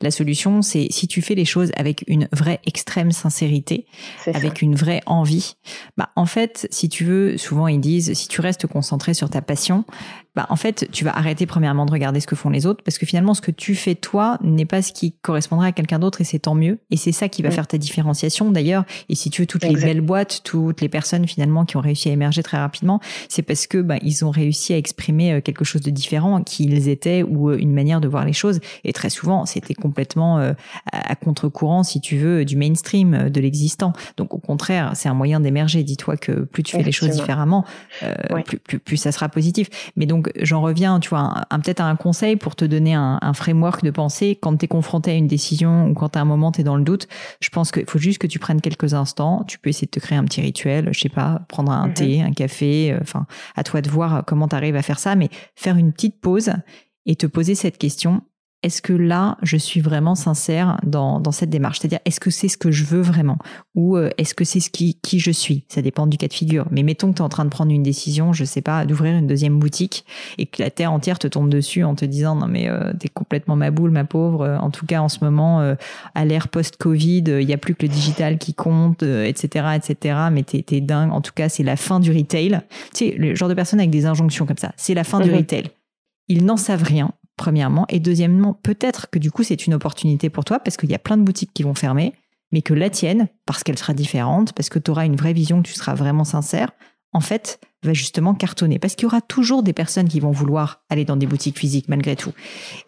La 0.00 0.10
solution, 0.10 0.62
c'est 0.62 0.88
si 0.90 1.08
tu 1.08 1.22
fais 1.22 1.34
les 1.34 1.44
choses 1.44 1.72
avec 1.76 2.04
une 2.06 2.28
vraie 2.32 2.60
extrême 2.66 3.12
sincérité, 3.12 3.86
avec 4.26 4.62
une 4.62 4.74
vraie 4.74 5.02
envie. 5.06 5.54
Bah 5.96 6.10
en 6.16 6.26
fait, 6.26 6.66
si 6.70 6.88
tu 6.88 7.04
veux, 7.04 7.36
souvent 7.36 7.68
ils 7.68 7.80
disent 7.80 8.12
si 8.14 8.28
tu 8.28 8.40
restes 8.40 8.66
concentré 8.66 9.14
sur 9.14 9.30
ta 9.30 9.42
passion, 9.42 9.84
bah 10.36 10.46
en 10.50 10.56
fait 10.56 10.86
tu 10.92 11.02
vas 11.04 11.16
arrêter 11.16 11.46
premièrement 11.46 11.86
de 11.86 11.90
regarder 11.90 12.20
ce 12.20 12.26
que 12.26 12.36
font 12.36 12.50
les 12.50 12.66
autres 12.66 12.84
parce 12.84 12.98
que 12.98 13.06
finalement 13.06 13.32
ce 13.32 13.40
que 13.40 13.50
tu 13.50 13.74
fais 13.74 13.94
toi 13.94 14.38
n'est 14.42 14.66
pas 14.66 14.82
ce 14.82 14.92
qui 14.92 15.12
correspondrait 15.12 15.68
à 15.68 15.72
quelqu'un 15.72 15.98
d'autre 15.98 16.20
et 16.20 16.24
c'est 16.24 16.40
tant 16.40 16.54
mieux. 16.54 16.78
Et 16.90 16.98
c'est 16.98 17.12
ça 17.12 17.30
qui 17.30 17.40
va 17.40 17.50
faire 17.50 17.66
ta 17.66 17.78
différenciation 17.78 18.50
d'ailleurs. 18.50 18.84
Et 19.08 19.14
si 19.14 19.30
tu 19.30 19.42
veux 19.42 19.46
toutes 19.46 19.64
les 19.64 19.74
belles 19.74 20.02
boîtes 20.02 20.42
toutes 20.44 20.82
les 20.82 20.90
personnes 20.90 21.26
finalement 21.26 21.64
qui 21.64 21.78
ont 21.78 21.80
réussi 21.80 22.10
à 22.10 22.12
émerger 22.12 22.42
très 22.42 22.58
rapidement 22.58 23.00
c'est 23.30 23.40
parce 23.40 23.66
que 23.66 23.78
bah, 23.78 23.96
ils 24.02 24.26
ont 24.26 24.30
réussi 24.30 24.74
à 24.74 24.76
exprimer 24.76 25.32
euh, 25.32 25.40
quelque 25.40 25.64
chose 25.64 25.80
de 25.80 25.90
différent 25.90 26.42
qui 26.42 26.64
ils 26.64 26.88
étaient 26.88 27.22
ou 27.22 27.50
euh, 27.50 27.56
une 27.58 27.72
manière 27.72 28.02
de 28.02 28.08
voir 28.08 28.26
les 28.26 28.34
choses. 28.34 28.60
Et 28.84 28.92
très 28.92 29.08
souvent 29.08 29.46
c'était 29.46 29.74
complètement 29.74 30.38
euh, 30.38 30.52
à 30.92 31.16
contre-courant 31.16 31.82
si 31.82 32.02
tu 32.02 32.18
veux 32.18 32.44
du 32.44 32.56
mainstream 32.56 33.30
de 33.30 33.40
l'existant. 33.40 33.94
Donc 34.18 34.34
au 34.34 34.38
contraire 34.38 34.92
c'est 34.94 35.08
un 35.08 35.14
moyen 35.14 35.40
d'émerger. 35.40 35.82
Dis-toi 35.82 36.18
que 36.18 36.32
plus 36.32 36.62
tu 36.62 36.76
fais 36.76 36.82
les 36.82 36.92
choses 36.92 37.10
différemment 37.10 37.64
plus, 38.44 38.58
plus, 38.58 38.78
plus 38.78 38.96
ça 38.98 39.12
sera 39.12 39.30
positif. 39.30 39.68
Mais 39.96 40.04
donc 40.04 40.25
j'en 40.40 40.60
reviens 40.60 41.00
tu 41.00 41.10
vois 41.10 41.44
un, 41.50 41.60
peut-être 41.60 41.80
un 41.80 41.96
conseil 41.96 42.36
pour 42.36 42.56
te 42.56 42.64
donner 42.64 42.94
un, 42.94 43.18
un 43.22 43.32
framework 43.32 43.84
de 43.84 43.90
pensée 43.90 44.38
quand 44.40 44.56
tu 44.56 44.64
es 44.64 44.68
confronté 44.68 45.10
à 45.10 45.14
une 45.14 45.26
décision 45.26 45.88
ou 45.88 45.94
quand 45.94 46.16
à 46.16 46.20
un 46.20 46.24
moment 46.24 46.52
tu 46.52 46.60
es 46.60 46.64
dans 46.64 46.76
le 46.76 46.84
doute. 46.84 47.08
Je 47.40 47.48
pense 47.50 47.72
qu'il 47.72 47.86
faut 47.86 47.98
juste 47.98 48.18
que 48.18 48.26
tu 48.26 48.38
prennes 48.38 48.60
quelques 48.60 48.94
instants. 48.94 49.44
Tu 49.46 49.58
peux 49.58 49.70
essayer 49.70 49.86
de 49.86 49.90
te 49.90 50.00
créer 50.00 50.18
un 50.18 50.24
petit 50.24 50.40
rituel, 50.40 50.90
je 50.92 51.00
sais 51.00 51.08
pas, 51.08 51.40
prendre 51.48 51.72
un 51.72 51.88
mhm. 51.88 51.94
thé, 51.94 52.22
un 52.22 52.32
café, 52.32 52.92
euh, 52.92 52.98
enfin, 53.00 53.26
à 53.54 53.62
toi 53.62 53.80
de 53.80 53.90
voir 53.90 54.24
comment 54.26 54.48
tu 54.48 54.56
arrives 54.56 54.76
à 54.76 54.82
faire 54.82 54.98
ça, 54.98 55.16
mais 55.16 55.28
faire 55.54 55.76
une 55.76 55.92
petite 55.92 56.20
pause 56.20 56.52
et 57.06 57.16
te 57.16 57.26
poser 57.26 57.54
cette 57.54 57.78
question 57.78 58.22
est-ce 58.66 58.82
que 58.82 58.92
là, 58.92 59.38
je 59.42 59.56
suis 59.56 59.80
vraiment 59.80 60.16
sincère 60.16 60.80
dans, 60.84 61.20
dans 61.20 61.30
cette 61.30 61.50
démarche? 61.50 61.78
C'est-à-dire, 61.78 62.00
est-ce 62.04 62.18
que 62.18 62.30
c'est 62.30 62.48
ce 62.48 62.58
que 62.58 62.72
je 62.72 62.82
veux 62.82 63.00
vraiment? 63.00 63.38
Ou 63.76 63.96
euh, 63.96 64.10
est-ce 64.18 64.34
que 64.34 64.44
c'est 64.44 64.58
ce 64.58 64.70
qui, 64.70 64.98
qui 65.02 65.20
je 65.20 65.30
suis? 65.30 65.64
Ça 65.68 65.82
dépend 65.82 66.08
du 66.08 66.16
cas 66.16 66.26
de 66.26 66.32
figure. 66.32 66.66
Mais 66.72 66.82
mettons 66.82 67.12
que 67.12 67.18
tu 67.18 67.22
es 67.22 67.24
en 67.24 67.28
train 67.28 67.44
de 67.44 67.50
prendre 67.50 67.70
une 67.70 67.84
décision, 67.84 68.32
je 68.32 68.44
sais 68.44 68.62
pas, 68.62 68.84
d'ouvrir 68.84 69.16
une 69.16 69.28
deuxième 69.28 69.60
boutique 69.60 70.04
et 70.36 70.46
que 70.46 70.60
la 70.60 70.70
terre 70.70 70.92
entière 70.92 71.20
te 71.20 71.28
tombe 71.28 71.48
dessus 71.48 71.84
en 71.84 71.94
te 71.94 72.04
disant 72.04 72.34
non 72.34 72.48
mais 72.48 72.68
euh, 72.68 72.92
t'es 72.98 73.06
complètement 73.06 73.54
ma 73.54 73.70
boule, 73.70 73.92
ma 73.92 74.02
pauvre. 74.02 74.58
En 74.60 74.70
tout 74.70 74.84
cas, 74.84 75.00
en 75.00 75.08
ce 75.08 75.18
moment, 75.22 75.60
euh, 75.60 75.76
à 76.16 76.24
l'ère 76.24 76.48
post-Covid, 76.48 77.22
il 77.28 77.48
y 77.48 77.52
a 77.52 77.58
plus 77.58 77.76
que 77.76 77.86
le 77.86 77.88
digital 77.88 78.36
qui 78.36 78.52
compte, 78.52 79.04
etc., 79.04 79.76
etc. 79.76 80.18
Mais 80.32 80.42
t'es 80.42 80.64
es 80.72 80.80
dingue. 80.80 81.12
En 81.12 81.20
tout 81.20 81.32
cas, 81.32 81.48
c'est 81.48 81.62
la 81.62 81.76
fin 81.76 82.00
du 82.00 82.10
retail. 82.10 82.62
Tu 82.92 83.10
sais, 83.10 83.14
le 83.16 83.36
genre 83.36 83.48
de 83.48 83.54
personne 83.54 83.78
avec 83.78 83.90
des 83.90 84.06
injonctions 84.06 84.44
comme 84.44 84.58
ça. 84.58 84.72
C'est 84.76 84.94
la 84.94 85.04
fin 85.04 85.20
du 85.20 85.30
mhm. 85.30 85.36
retail. 85.36 85.70
Ils 86.26 86.44
n'en 86.44 86.56
savent 86.56 86.82
rien 86.82 87.12
premièrement. 87.36 87.86
Et 87.88 88.00
deuxièmement, 88.00 88.54
peut-être 88.54 89.08
que 89.10 89.18
du 89.18 89.30
coup, 89.30 89.42
c'est 89.42 89.66
une 89.66 89.74
opportunité 89.74 90.30
pour 90.30 90.44
toi 90.44 90.58
parce 90.58 90.76
qu'il 90.76 90.90
y 90.90 90.94
a 90.94 90.98
plein 90.98 91.16
de 91.16 91.22
boutiques 91.22 91.52
qui 91.52 91.62
vont 91.62 91.74
fermer, 91.74 92.14
mais 92.52 92.62
que 92.62 92.74
la 92.74 92.90
tienne, 92.90 93.28
parce 93.44 93.62
qu'elle 93.62 93.78
sera 93.78 93.94
différente, 93.94 94.52
parce 94.52 94.68
que 94.68 94.78
tu 94.78 94.90
auras 94.90 95.06
une 95.06 95.16
vraie 95.16 95.32
vision, 95.32 95.62
que 95.62 95.68
tu 95.68 95.74
seras 95.74 95.94
vraiment 95.94 96.24
sincère, 96.24 96.70
en 97.12 97.20
fait, 97.20 97.60
va 97.82 97.94
justement 97.94 98.34
cartonner. 98.34 98.78
Parce 98.78 98.94
qu'il 98.94 99.04
y 99.04 99.06
aura 99.06 99.20
toujours 99.20 99.62
des 99.62 99.72
personnes 99.72 100.08
qui 100.08 100.20
vont 100.20 100.32
vouloir 100.32 100.82
aller 100.90 101.04
dans 101.04 101.16
des 101.16 101.26
boutiques 101.26 101.58
physiques 101.58 101.88
malgré 101.88 102.14
tout. 102.14 102.32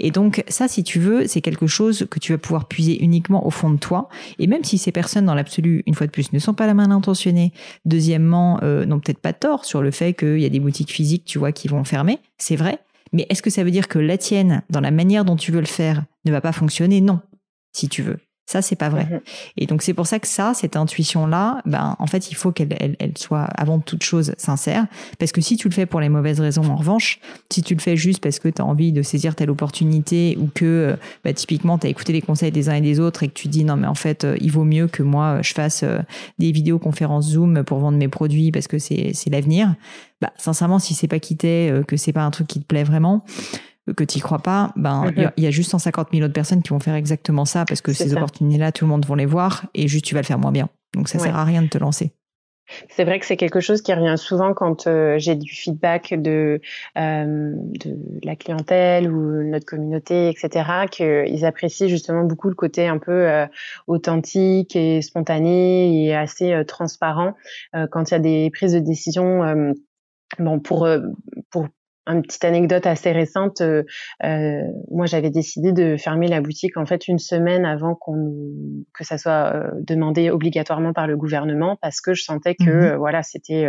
Et 0.00 0.10
donc, 0.10 0.44
ça, 0.48 0.68
si 0.68 0.84
tu 0.84 0.98
veux, 0.98 1.26
c'est 1.26 1.40
quelque 1.40 1.66
chose 1.66 2.06
que 2.10 2.18
tu 2.18 2.32
vas 2.32 2.38
pouvoir 2.38 2.68
puiser 2.68 3.02
uniquement 3.02 3.46
au 3.46 3.50
fond 3.50 3.70
de 3.70 3.78
toi. 3.78 4.08
Et 4.38 4.46
même 4.46 4.64
si 4.64 4.76
ces 4.76 4.92
personnes, 4.92 5.24
dans 5.24 5.34
l'absolu, 5.34 5.82
une 5.86 5.94
fois 5.94 6.06
de 6.06 6.12
plus, 6.12 6.32
ne 6.32 6.38
sont 6.38 6.54
pas 6.54 6.66
la 6.66 6.74
main 6.74 6.90
intentionnée, 6.90 7.52
deuxièmement, 7.84 8.60
euh, 8.62 8.84
n'ont 8.84 9.00
peut-être 9.00 9.20
pas 9.20 9.32
tort 9.32 9.64
sur 9.64 9.82
le 9.82 9.90
fait 9.90 10.12
qu'il 10.12 10.40
y 10.40 10.46
a 10.46 10.50
des 10.50 10.60
boutiques 10.60 10.92
physiques, 10.92 11.24
tu 11.24 11.38
vois, 11.38 11.52
qui 11.52 11.68
vont 11.68 11.84
fermer. 11.84 12.18
C'est 12.36 12.56
vrai. 12.56 12.78
Mais 13.12 13.26
est-ce 13.28 13.42
que 13.42 13.50
ça 13.50 13.64
veut 13.64 13.70
dire 13.70 13.88
que 13.88 13.98
la 13.98 14.18
tienne, 14.18 14.62
dans 14.70 14.80
la 14.80 14.90
manière 14.90 15.24
dont 15.24 15.36
tu 15.36 15.52
veux 15.52 15.60
le 15.60 15.66
faire, 15.66 16.04
ne 16.24 16.32
va 16.32 16.40
pas 16.40 16.52
fonctionner? 16.52 17.00
Non, 17.00 17.20
si 17.72 17.88
tu 17.88 18.02
veux. 18.02 18.18
Ça, 18.48 18.62
c'est 18.62 18.76
pas 18.76 18.88
vrai. 18.88 19.04
Mhm. 19.04 19.20
Et 19.58 19.66
donc, 19.66 19.82
c'est 19.82 19.92
pour 19.92 20.06
ça 20.06 20.18
que 20.18 20.26
ça, 20.26 20.54
cette 20.54 20.74
intuition-là, 20.74 21.60
ben, 21.66 21.96
en 21.98 22.06
fait, 22.06 22.30
il 22.30 22.34
faut 22.34 22.50
qu'elle 22.50 22.96
elle, 22.98 23.18
soit 23.18 23.42
avant 23.42 23.78
toute 23.78 24.02
chose 24.02 24.32
sincère. 24.38 24.86
Parce 25.18 25.32
que 25.32 25.42
si 25.42 25.58
tu 25.58 25.68
le 25.68 25.74
fais 25.74 25.84
pour 25.84 26.00
les 26.00 26.08
mauvaises 26.08 26.40
raisons, 26.40 26.64
en 26.64 26.76
revanche, 26.76 27.20
si 27.52 27.60
tu 27.60 27.74
le 27.74 27.80
fais 27.80 27.94
juste 27.94 28.22
parce 28.22 28.38
que 28.38 28.48
tu 28.48 28.62
as 28.62 28.64
envie 28.64 28.90
de 28.90 29.02
saisir 29.02 29.34
telle 29.34 29.50
opportunité 29.50 30.38
ou 30.40 30.48
que, 30.54 30.96
bah, 31.24 31.34
typiquement, 31.34 31.76
tu 31.76 31.88
as 31.88 31.90
écouté 31.90 32.14
les 32.14 32.22
conseils 32.22 32.50
des 32.50 32.70
uns 32.70 32.76
et 32.76 32.80
des 32.80 33.00
autres 33.00 33.22
et 33.22 33.28
que 33.28 33.34
tu 33.34 33.48
dis, 33.48 33.64
non, 33.64 33.76
mais 33.76 33.86
en 33.86 33.94
fait, 33.94 34.24
euh, 34.24 34.34
il 34.40 34.50
vaut 34.50 34.64
mieux 34.64 34.88
que 34.88 35.02
moi, 35.02 35.42
je 35.42 35.52
fasse 35.52 35.82
euh, 35.82 35.98
des 36.38 36.50
vidéoconférences 36.50 37.28
Zoom 37.28 37.64
pour 37.64 37.80
vendre 37.80 37.98
mes 37.98 38.08
produits 38.08 38.50
parce 38.50 38.66
que 38.66 38.78
c'est 38.78 39.12
l'avenir. 39.30 39.74
Bah, 40.22 40.32
sincèrement, 40.38 40.78
si 40.78 40.94
c'est 40.94 41.06
pas 41.06 41.20
quitté, 41.20 41.70
euh, 41.70 41.82
que 41.82 41.98
c'est 41.98 42.14
pas 42.14 42.24
un 42.24 42.30
truc 42.30 42.46
qui 42.46 42.60
te 42.60 42.64
plaît 42.64 42.84
vraiment, 42.84 43.26
que 43.92 44.04
tu 44.04 44.18
y 44.18 44.20
crois 44.20 44.38
pas, 44.38 44.72
ben 44.76 45.12
il 45.16 45.44
y, 45.44 45.46
a 45.46 45.50
juste 45.52 45.70
150 45.70 46.08
000 46.12 46.24
autres 46.24 46.34
personnes 46.34 46.62
qui 46.62 46.70
vont 46.70 46.80
faire 46.80 46.94
exactement 46.94 47.44
ça 47.44 47.64
parce 47.64 47.80
que 47.80 47.92
ces 47.92 48.14
opportunités-là, 48.14 48.72
tout 48.72 48.84
le 48.84 48.90
monde 48.90 49.04
va 49.06 49.16
les 49.16 49.26
voir 49.26 49.66
et 49.74 49.88
juste 49.88 50.04
tu 50.04 50.14
vas 50.14 50.20
le 50.20 50.26
faire 50.26 50.38
moins 50.38 50.52
bien. 50.52 50.68
Donc 50.94 51.08
ça 51.08 51.18
sert 51.18 51.36
à 51.36 51.44
rien 51.44 51.62
de 51.62 51.68
te 51.68 51.78
lancer. 51.78 52.12
C'est 52.90 53.04
vrai 53.04 53.18
que 53.18 53.26
c'est 53.26 53.36
quelque 53.36 53.60
chose 53.60 53.82
qui 53.82 53.92
revient 53.94 54.18
souvent 54.18 54.52
quand 54.52 54.86
euh, 54.86 55.18
j'ai 55.18 55.36
du 55.36 55.50
feedback 55.50 56.14
de, 56.14 56.60
euh, 56.98 57.52
de 57.54 57.96
la 58.22 58.36
clientèle 58.36 59.10
ou 59.10 59.42
notre 59.42 59.64
communauté, 59.64 60.28
etc., 60.28 60.86
qu'ils 60.90 61.44
apprécient 61.44 61.88
justement 61.88 62.24
beaucoup 62.24 62.48
le 62.48 62.54
côté 62.54 62.86
un 62.86 62.98
peu 62.98 63.28
euh, 63.28 63.46
authentique 63.86 64.76
et 64.76 65.00
spontané 65.00 66.04
et 66.04 66.14
assez 66.14 66.62
transparent 66.66 67.34
quand 67.90 68.10
il 68.10 68.14
y 68.14 68.16
a 68.16 68.20
des 68.20 68.50
prises 68.50 68.72
de 68.72 68.78
décision 68.78 69.74
bon, 70.38 70.60
pour, 70.60 70.88
pour 71.50 71.68
une 72.08 72.22
petite 72.22 72.44
anecdote 72.44 72.86
assez 72.86 73.12
récente. 73.12 73.60
Euh, 73.60 73.84
euh, 74.24 74.62
moi, 74.90 75.06
j'avais 75.06 75.30
décidé 75.30 75.72
de 75.72 75.96
fermer 75.96 76.28
la 76.28 76.40
boutique 76.40 76.76
en 76.76 76.86
fait 76.86 77.06
une 77.08 77.18
semaine 77.18 77.64
avant 77.64 77.94
qu'on 77.94 78.34
que 78.94 79.04
ça 79.04 79.18
soit 79.18 79.52
euh, 79.54 79.70
demandé 79.80 80.30
obligatoirement 80.30 80.92
par 80.92 81.06
le 81.06 81.16
gouvernement 81.16 81.76
parce 81.80 82.00
que 82.00 82.14
je 82.14 82.22
sentais 82.22 82.54
que 82.54 82.64
mmh 82.64 82.98
voilà 82.98 83.22
c'était 83.22 83.68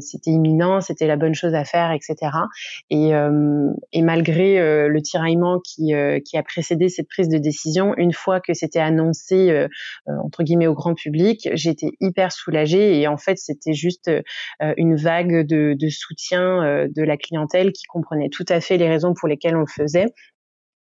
c'était 0.00 0.30
imminent, 0.30 0.80
c'était 0.80 1.06
la 1.06 1.16
bonne 1.16 1.34
chose 1.34 1.54
à 1.54 1.64
faire, 1.64 1.92
etc. 1.92 2.16
Et, 2.90 3.10
et 3.92 4.02
malgré 4.02 4.88
le 4.88 5.02
tiraillement 5.02 5.60
qui 5.60 5.92
qui 6.24 6.36
a 6.36 6.42
précédé 6.42 6.88
cette 6.88 7.08
prise 7.08 7.28
de 7.28 7.38
décision, 7.38 7.94
une 7.96 8.12
fois 8.12 8.40
que 8.40 8.52
c'était 8.54 8.80
annoncé 8.80 9.66
entre 10.06 10.42
guillemets 10.42 10.66
au 10.66 10.74
grand 10.74 10.94
public, 10.94 11.48
j'étais 11.54 11.90
hyper 12.00 12.32
soulagée 12.32 13.00
et 13.00 13.06
en 13.06 13.16
fait 13.16 13.38
c'était 13.38 13.74
juste 13.74 14.10
une 14.76 14.96
vague 14.96 15.46
de, 15.46 15.74
de 15.78 15.88
soutien 15.88 16.86
de 16.88 17.02
la 17.02 17.16
clientèle 17.16 17.45
qui 17.72 17.84
comprenait 17.86 18.28
tout 18.28 18.44
à 18.48 18.60
fait 18.60 18.76
les 18.76 18.88
raisons 18.88 19.14
pour 19.14 19.28
lesquelles 19.28 19.56
on 19.56 19.60
le 19.60 19.66
faisait 19.66 20.06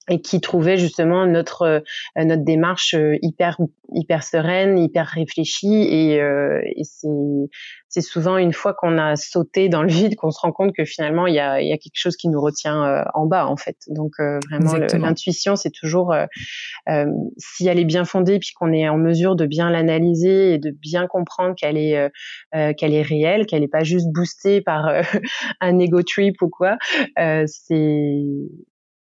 et 0.09 0.21
qui 0.21 0.39
trouvait 0.39 0.77
justement 0.77 1.25
notre 1.25 1.63
euh, 1.63 1.79
notre 2.23 2.43
démarche 2.43 2.93
euh, 2.93 3.17
hyper 3.21 3.57
hyper 3.93 4.23
sereine, 4.23 4.77
hyper 4.77 5.07
réfléchie 5.07 5.87
et, 5.89 6.21
euh, 6.21 6.61
et 6.75 6.83
c'est 6.83 7.07
c'est 7.89 8.01
souvent 8.01 8.37
une 8.37 8.51
fois 8.51 8.73
qu'on 8.73 8.97
a 8.97 9.15
sauté 9.15 9.69
dans 9.69 9.81
le 9.81 9.89
vide 9.89 10.15
qu'on 10.15 10.31
se 10.31 10.39
rend 10.39 10.51
compte 10.51 10.75
que 10.75 10.85
finalement 10.85 11.27
il 11.27 11.35
y 11.35 11.39
a 11.39 11.61
il 11.61 11.67
y 11.67 11.73
a 11.73 11.77
quelque 11.77 11.95
chose 11.95 12.17
qui 12.17 12.27
nous 12.29 12.41
retient 12.41 13.05
en 13.13 13.25
bas 13.25 13.47
en 13.47 13.57
fait. 13.57 13.77
Donc 13.87 14.13
vraiment 14.49 14.73
l'intuition 14.93 15.55
c'est 15.55 15.69
toujours 15.69 16.13
si 17.37 17.67
elle 17.67 17.79
est 17.79 17.85
bien 17.85 18.03
fondée 18.03 18.39
puis 18.39 18.51
qu'on 18.53 18.73
est 18.73 18.89
en 18.89 18.97
mesure 18.97 19.35
de 19.35 19.45
bien 19.45 19.69
l'analyser 19.69 20.53
et 20.53 20.57
de 20.57 20.71
bien 20.71 21.07
comprendre 21.07 21.55
qu'elle 21.55 21.77
est 21.77 22.11
qu'elle 22.51 22.93
est 22.93 23.01
réelle, 23.01 23.45
qu'elle 23.45 23.63
est 23.63 23.69
pas 23.69 23.83
juste 23.83 24.07
boostée 24.11 24.61
par 24.61 24.87
un 25.61 25.79
ego 25.79 26.01
trip 26.03 26.41
ou 26.41 26.49
quoi, 26.49 26.77
c'est 27.15 28.25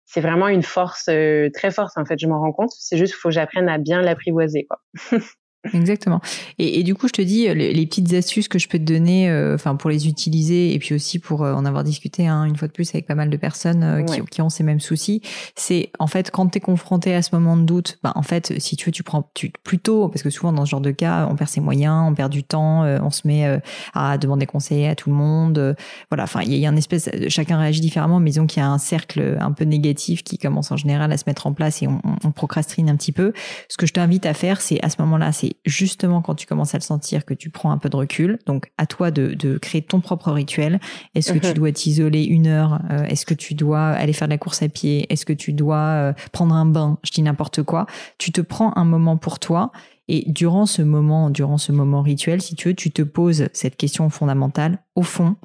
c'est 0.07 0.21
vraiment 0.21 0.49
une 0.49 0.63
force 0.63 1.09
euh, 1.09 1.49
très 1.53 1.71
forte 1.71 1.97
en 1.97 2.05
fait 2.05 2.19
je 2.19 2.27
m'en 2.27 2.41
rends 2.41 2.53
compte. 2.53 2.73
C'est 2.79 2.97
juste 2.97 3.15
faut 3.15 3.29
que 3.29 3.35
j'apprenne 3.35 3.69
à 3.69 3.79
bien 3.79 4.03
l'apprivoiser 4.03 4.67
quoi 4.67 4.81
Exactement. 5.73 6.21
Et, 6.59 6.81
et, 6.81 6.83
du 6.83 6.95
coup, 6.95 7.09
je 7.09 7.13
te 7.13 7.23
dis, 7.23 7.49
les, 7.55 7.87
petites 7.87 8.13
astuces 8.13 8.49
que 8.49 8.59
je 8.59 8.69
peux 8.69 8.79
te 8.79 8.85
donner, 8.85 9.31
euh, 9.31 9.55
enfin 9.55 9.77
pour 9.77 9.89
les 9.91 10.09
utiliser 10.09 10.75
et 10.75 10.79
puis 10.79 10.95
aussi 10.95 11.19
pour 11.19 11.43
euh, 11.43 11.55
en 11.55 11.65
avoir 11.65 11.85
discuté 11.85 12.27
hein, 12.27 12.45
une 12.45 12.57
fois 12.57 12.69
de 12.69 12.73
plus 12.73 12.91
avec 12.95 13.07
pas 13.07 13.15
mal 13.15 13.31
de 13.31 13.37
personnes 13.37 13.83
euh, 13.83 14.03
qui, 14.03 14.21
qui, 14.31 14.43
ont 14.43 14.49
ces 14.51 14.63
mêmes 14.63 14.81
soucis, 14.81 15.23
c'est 15.55 15.91
en 15.99 16.07
fait 16.07 16.31
quand 16.31 16.49
tu 16.49 16.59
es 16.59 16.61
confronté 16.61 17.15
à 17.15 17.23
ce 17.23 17.35
moment 17.35 17.57
de 17.57 17.63
doute, 17.63 17.99
bah, 18.03 18.13
en 18.15 18.23
fait, 18.23 18.59
si 18.59 18.77
tu 18.77 18.87
veux, 18.87 18.93
tu 18.93 19.03
prends 19.03 19.31
tu, 19.35 19.53
plutôt, 19.63 20.09
parce 20.09 20.23
que 20.23 20.31
souvent 20.31 20.53
dans 20.53 20.65
ce 20.65 20.71
genre 20.71 20.81
de 20.81 20.91
cas, 20.91 21.27
on 21.31 21.37
perd 21.37 21.51
ses 21.51 21.61
moyens, 21.61 22.05
on 22.07 22.15
perd 22.15 22.31
du 22.31 22.45
temps, 22.45 22.83
on 22.83 23.11
se 23.11 23.27
met 23.27 23.61
à 23.95 24.19
demander 24.19 24.47
conseil 24.47 24.87
à 24.87 24.95
tout 24.95 25.11
le 25.11 25.17
monde. 25.17 25.77
voilà, 26.11 26.25
enfin, 26.25 26.41
il 26.43 26.55
y, 26.55 26.67
a 26.67 26.69
un 26.69 26.77
espèce, 26.77 27.09
chacun 27.29 27.59
réagit 27.59 27.81
différemment, 27.81 28.21
mais 28.21 28.31
disons 28.31 28.47
qu'il 28.47 28.61
y 28.61 28.65
a 28.65 28.69
un 28.69 28.79
cercle 28.79 29.37
un 29.41 29.53
peu 29.53 29.65
négatif 29.65 30.25
qui 30.25 30.39
commence 30.39 30.71
en 30.73 30.77
général 30.77 31.13
à 31.13 31.17
se 31.17 31.25
mettre 31.27 31.47
en 31.47 31.53
place 31.53 31.83
et 31.83 31.87
on, 31.87 32.01
on 32.25 32.33
procrastine 32.33 32.89
un 32.91 32.97
petit 32.97 33.13
peu. 33.13 33.33
Ce 33.69 33.77
que 33.77 33.87
je 33.87 33.93
t'invite 33.93 34.27
à 34.27 34.35
faire, 34.35 34.61
c'est 34.61 34.83
à 34.83 34.91
ce 34.91 35.01
moment-là, 35.01 35.33
c'est 35.33 35.54
justement 35.65 36.23
quand 36.23 36.35
tu 36.35 36.47
commences 36.47 36.75
à 36.75 36.79
le 36.79 36.83
sentir 36.83 37.25
que 37.25 37.35
tu 37.35 37.51
prends 37.51 37.71
un 37.71 37.79
peu 37.79 37.89
de 37.89 37.97
recul. 37.97 38.39
Donc 38.47 38.73
à 38.79 38.87
toi 38.87 39.11
de, 39.11 39.35
de 39.35 39.59
créer 39.59 39.83
ton 39.83 40.01
propre 40.01 40.31
rituel. 40.33 40.81
Est-ce 41.15 41.33
que 41.33 41.39
tu 41.39 41.49
mhm. 41.49 41.55
dois 41.55 41.73
t'isoler 41.73 42.25
une 42.25 42.47
heure 42.47 42.81
euh, 42.91 43.05
Est-ce 43.05 43.27
que 43.27 43.35
tu 43.35 43.55
dois 43.55 43.89
aller 43.89 44.13
faire 44.13 44.29
de 44.29 44.33
la 44.33 44.39
course 44.39 44.63
à 44.63 44.69
pied 44.69 45.07
Est-ce 45.11 45.27
que 45.27 45.33
tu 45.33 45.53
dois 45.53 45.77
euh, 45.77 46.13
prendre 46.33 46.55
un 46.55 46.67
bain 46.67 46.99
Je 47.05 47.11
dis 47.11 47.23
n'importe 47.23 47.63
quoi. 47.63 47.87
Tu 48.19 48.33
te 48.33 48.41
prends 48.41 48.73
un 48.77 48.85
moment 48.85 49.17
pour 49.17 49.39
toi. 49.39 49.73
Et 50.09 50.25
durant 50.27 50.67
ce 50.67 50.83
moment, 50.83 51.31
durant 51.31 51.59
ce 51.59 51.73
moment 51.73 52.03
rituel, 52.03 52.43
si 52.43 52.55
tu 52.55 52.69
veux, 52.69 52.75
tu 52.75 52.91
te 52.91 53.03
poses 53.03 53.49
cette 53.53 53.77
question 53.77 54.11
fondamentale. 54.11 54.79
Au 54.95 55.03
fond, 55.03 55.37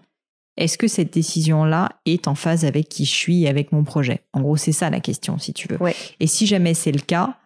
est-ce 0.57 0.77
que 0.77 0.89
cette 0.89 1.13
décision-là 1.13 1.89
est 2.05 2.27
en 2.27 2.35
phase 2.35 2.65
avec 2.65 2.89
qui 2.89 3.05
je 3.05 3.11
suis 3.11 3.43
et 3.43 3.47
avec 3.47 3.71
mon 3.71 3.85
projet? 3.85 4.21
En 4.33 4.41
gros, 4.41 4.57
c'est 4.57 4.73
ça 4.73 4.89
la 4.89 4.99
question, 4.99 5.37
si 5.37 5.53
tu 5.53 5.69
veux. 5.69 5.79
Et 6.19 6.27
si 6.27 6.45
jamais 6.45 6.73
c'est 6.73 6.91
le 6.91 6.99
cas, 6.99 7.37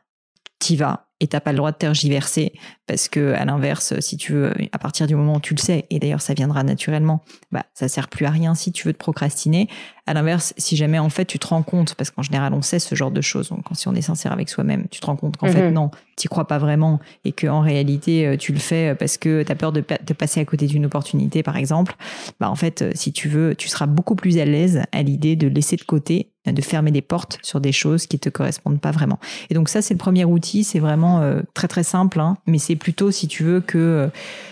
t'y 0.58 0.76
vas 0.76 1.10
et 1.19 1.28
t'as 1.28 1.39
pas 1.39 1.52
le 1.52 1.58
droit 1.58 1.71
de 1.71 1.78
tergiverser 1.78 2.54
parce 2.86 3.08
que 3.08 3.34
à 3.34 3.45
l'inverse, 3.45 3.97
si 3.99 4.17
tu 4.17 4.34
veux, 4.34 4.54
à 4.71 4.78
partir 4.78 5.08
du 5.08 5.15
moment 5.15 5.36
où 5.36 5.39
tu 5.39 5.54
le 5.54 5.60
sais, 5.60 5.86
et 5.89 5.99
d'ailleurs 5.99 6.21
ça 6.21 6.34
viendra 6.34 6.63
naturellement, 6.63 7.21
bah 7.52 7.63
ça 7.73 7.88
sert 7.88 8.10
plus 8.10 8.26
à 8.26 8.30
rien 8.30 8.56
si 8.56 8.71
tu 8.71 8.88
veux 8.88 8.93
te 8.93 8.97
procrastiner. 8.97 9.69
À 10.06 10.13
l'inverse, 10.13 10.54
si 10.58 10.76
jamais 10.76 10.99
en 10.99 11.10
fait 11.10 11.23
tu 11.26 11.39
te 11.39 11.47
rends 11.47 11.63
compte, 11.63 11.95
parce 11.95 12.12
qu'en 12.12 12.23
général 12.23 12.54
on 12.54 12.62
sait 12.62 12.80
ce 12.80 12.93
genre 12.93 13.12
de 13.12 13.21
choses, 13.21 13.49
donc 13.49 13.63
si 13.73 13.88
on 13.88 13.95
est 13.95 14.02
sincère 14.02 14.34
avec 14.34 14.49
soi-même, 14.49 14.88
tu 14.89 14.99
te 14.99 15.06
rends 15.06 15.15
compte 15.15 15.38
qu'en 15.38 15.47
fait 15.47 15.69
mhm. 15.69 15.73
non, 15.73 15.91
t'y 16.17 16.28
crois 16.28 16.45
pas 16.45 16.58
vraiment 16.58 16.99
et 17.23 17.32
que 17.32 17.47
en 17.47 17.62
réalité 17.62 18.28
euh, 18.28 18.36
tu 18.36 18.52
le 18.52 18.60
fais 18.60 18.95
parce 18.95 19.17
que 19.17 19.43
t'as 19.43 19.56
peur 19.56 19.71
de, 19.71 19.82
de 19.82 20.13
passer 20.13 20.41
à 20.41 20.45
côté 20.45 20.67
d'une 20.67 20.86
opportunité 20.86 21.41
par 21.41 21.56
exemple, 21.56 21.95
bah 22.41 22.49
en 22.49 22.56
fait 22.56 22.82
euh, 22.82 22.91
si 22.95 23.13
tu 23.13 23.30
veux, 23.30 23.56
tu 23.56 23.69
seras 23.69 23.86
beaucoup 23.86 24.15
plus 24.15 24.39
à 24.39 24.45
l'aise 24.45 24.82
à 24.91 25.04
l'idée 25.04 25.38
de 25.38 25.47
laisser 25.47 25.78
de 25.78 25.84
côté 25.84 26.34
de 26.52 26.62
fermer 26.62 26.91
des 26.91 27.02
portes 27.02 27.39
sur 27.41 27.62
des 27.62 27.71
choses 27.71 28.06
qui 28.06 28.19
te 28.19 28.28
correspondent 28.28 28.82
pas 28.82 28.91
vraiment. 28.91 29.19
Et 29.49 29.54
donc 29.54 29.69
ça, 29.69 29.82
c'est 29.82 29.93
le 29.93 29.97
premier 29.97 30.26
outil. 30.26 30.63
C'est 30.65 30.80
vraiment 30.80 31.03
euh, 31.06 31.42
très 31.54 31.68
très 31.68 31.84
simple, 31.84 32.20
hein, 32.20 32.38
mais 32.48 32.58
c'est 32.58 32.76
plutôt, 32.76 33.12
si 33.12 33.28
tu 33.28 33.44
veux, 33.44 33.62
que 33.62 33.78
euh, 33.78 34.08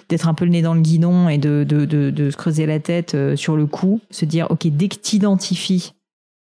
d'être 0.10 0.28
un 0.28 0.34
peu 0.34 0.46
le 0.46 0.52
nez 0.52 0.62
dans 0.62 0.74
le 0.74 0.82
guidon 0.82 1.30
et 1.30 1.38
de, 1.38 1.66
de, 1.68 1.86
de, 1.86 2.30
se 2.30 2.38
creuser 2.38 2.66
la 2.66 2.80
tête 2.80 3.16
euh, 3.16 3.36
sur 3.36 3.56
le 3.56 3.66
coup, 3.66 4.02
se 4.10 4.26
dire, 4.26 4.48
ok, 4.50 4.68
dès 4.68 4.88
que 4.88 4.98
tu 4.98 5.16
identifies 5.16 5.94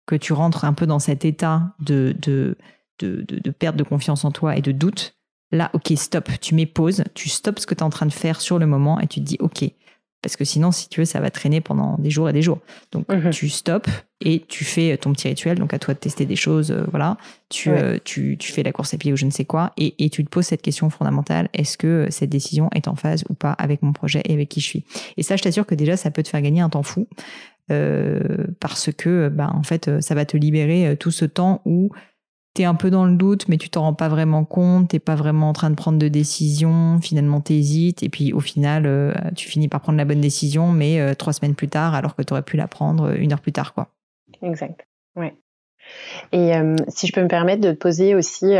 que 0.07 0.16
tu 0.16 0.33
rentres 0.33 0.64
un 0.64 0.73
peu 0.73 0.87
dans 0.87 0.99
cet 0.99 1.25
état 1.25 1.75
de, 1.81 2.14
de, 2.20 2.57
de, 2.99 3.25
de, 3.29 3.51
perte 3.51 3.77
de 3.77 3.85
confiance 3.85 4.25
en 4.25 4.31
toi 4.31 4.57
et 4.57 4.62
de 4.62 4.73
doute, 4.73 5.14
là, 5.53 5.70
ok, 5.73 5.92
stop, 5.96 6.29
tu 6.40 6.55
mets 6.55 6.66
pause, 6.66 7.05
tu 7.14 7.29
stops 7.29 7.62
ce 7.62 7.66
que 7.66 7.75
tu 7.75 7.81
es 7.81 7.85
en 7.85 7.90
train 7.90 8.07
de 8.07 8.12
faire 8.12 8.40
sur 8.40 8.59
le 8.59 8.66
moment 8.66 9.01
et 9.01 9.07
tu 9.07 9.20
te 9.20 9.25
dis, 9.25 9.37
ok, 9.40 9.64
parce 10.22 10.37
que 10.37 10.44
sinon, 10.44 10.70
si 10.70 10.88
tu 10.88 11.00
veux, 11.00 11.06
ça 11.06 11.20
va 11.20 11.30
traîner 11.30 11.61
pendant 11.61 11.96
des 11.98 12.11
jours 12.11 12.28
et 12.28 12.33
des 12.33 12.42
jours. 12.42 12.59
Donc, 12.92 13.09
mhm. 13.09 13.30
tu 13.30 13.48
stops 13.48 13.88
et 14.20 14.44
tu 14.46 14.64
fais 14.64 14.96
ton 14.98 15.12
petit 15.12 15.28
rituel. 15.28 15.59
Donc, 15.59 15.72
à 15.72 15.78
toi 15.78 15.94
de 15.94 15.98
tester 15.98 16.26
des 16.26 16.37
choses. 16.37 16.70
Euh, 16.70 16.85
voilà. 16.90 17.16
Tu, 17.48 17.70
euh, 17.70 17.98
tu, 18.04 18.37
tu, 18.38 18.52
fais 18.52 18.62
la 18.62 18.72
course 18.72 18.92
à 18.92 18.98
pied 18.98 19.12
ou 19.12 19.16
je 19.16 19.24
ne 19.24 19.30
sais 19.30 19.46
quoi. 19.46 19.72
Et, 19.78 19.94
et 20.04 20.11
tu 20.11 20.22
te 20.22 20.28
poses 20.28 20.46
cette 20.46 20.61
question 20.61 20.90
fondamentale. 20.90 21.48
Est-ce 21.54 21.78
que 21.78 22.06
cette 22.11 22.28
décision 22.28 22.68
est 22.74 22.87
en 22.87 22.96
phase 22.96 23.24
ou 23.30 23.35
pas 23.35 23.52
avec 23.52 23.83
mon 23.83 23.92
projet 23.92 24.20
et 24.26 24.35
avec 24.35 24.50
qui 24.50 24.61
je 24.61 24.66
suis? 24.66 24.85
Et 25.16 25.22
ça, 25.22 25.37
je 25.37 25.42
t'assure 25.42 25.64
que 25.64 25.74
déjà, 25.74 25.96
ça 25.96 26.11
peut 26.11 26.22
te 26.22 26.28
faire 26.28 26.42
gagner 26.42 26.61
un 26.61 26.68
temps 26.68 26.83
fou. 26.83 27.09
Euh, 27.70 28.46
parce 28.59 28.90
que, 28.92 29.28
bah, 29.28 29.50
en 29.54 29.62
fait, 29.62 30.02
ça 30.02 30.14
va 30.14 30.26
te 30.26 30.37
libérer 30.37 30.96
tout 30.98 31.12
ce 31.12 31.24
temps 31.24 31.62
où 31.64 31.90
t'es 32.55 32.65
un 32.65 32.75
peu 32.75 32.91
dans 32.91 33.05
le 33.05 33.17
doute, 33.17 33.49
mais 33.49 33.57
tu 33.57 33.71
t'en 33.71 33.83
rends 33.83 33.95
pas 33.95 34.09
vraiment 34.09 34.45
compte, 34.45 34.89
t'es 34.89 34.99
pas 34.99 35.15
vraiment 35.15 35.51
en 35.51 35.53
train 35.53 35.71
de 35.71 35.77
prendre 35.77 35.99
de 35.99 36.09
décision, 36.09 36.99
finalement 37.01 37.41
t'hésites, 37.41 38.03
et 38.03 38.09
puis 38.09 38.33
au 38.33 38.41
final, 38.41 38.87
euh, 38.87 39.15
tu 39.37 39.49
finis 39.49 39.69
par 39.69 39.81
prendre 39.81 39.99
la 39.99 40.05
bonne 40.05 40.21
décision, 40.21 40.73
mais 40.73 41.01
euh, 41.01 41.15
trois 41.15 41.33
semaines 41.33 41.55
plus 41.55 41.69
tard, 41.69 41.95
alors 41.95 42.17
que 42.17 42.23
tu 42.23 42.33
aurais 42.33 42.43
pu 42.43 42.57
la 42.57 42.67
prendre 42.67 43.11
euh, 43.11 43.17
une 43.17 43.33
heure 43.33 43.41
plus 43.41 43.53
tard, 43.53 43.73
quoi. 43.73 43.89
Exact. 44.43 44.87
Ouais. 45.17 45.35
Et 46.33 46.53
si 46.88 47.07
je 47.07 47.12
peux 47.12 47.22
me 47.22 47.29
permettre 47.29 47.61
de 47.61 47.72
poser 47.72 48.14
aussi, 48.14 48.55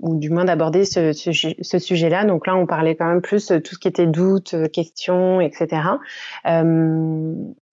ou 0.00 0.16
du 0.16 0.30
moins 0.30 0.44
d'aborder 0.44 0.84
ce, 0.84 1.12
ce, 1.12 1.78
sujet-là, 1.78 2.24
donc 2.24 2.46
là 2.46 2.56
on 2.56 2.66
parlait 2.66 2.94
quand 2.94 3.06
même 3.06 3.22
plus 3.22 3.46
tout 3.46 3.74
ce 3.74 3.78
qui 3.78 3.88
était 3.88 4.06
doute, 4.06 4.54
questions, 4.72 5.40
etc. 5.40 5.82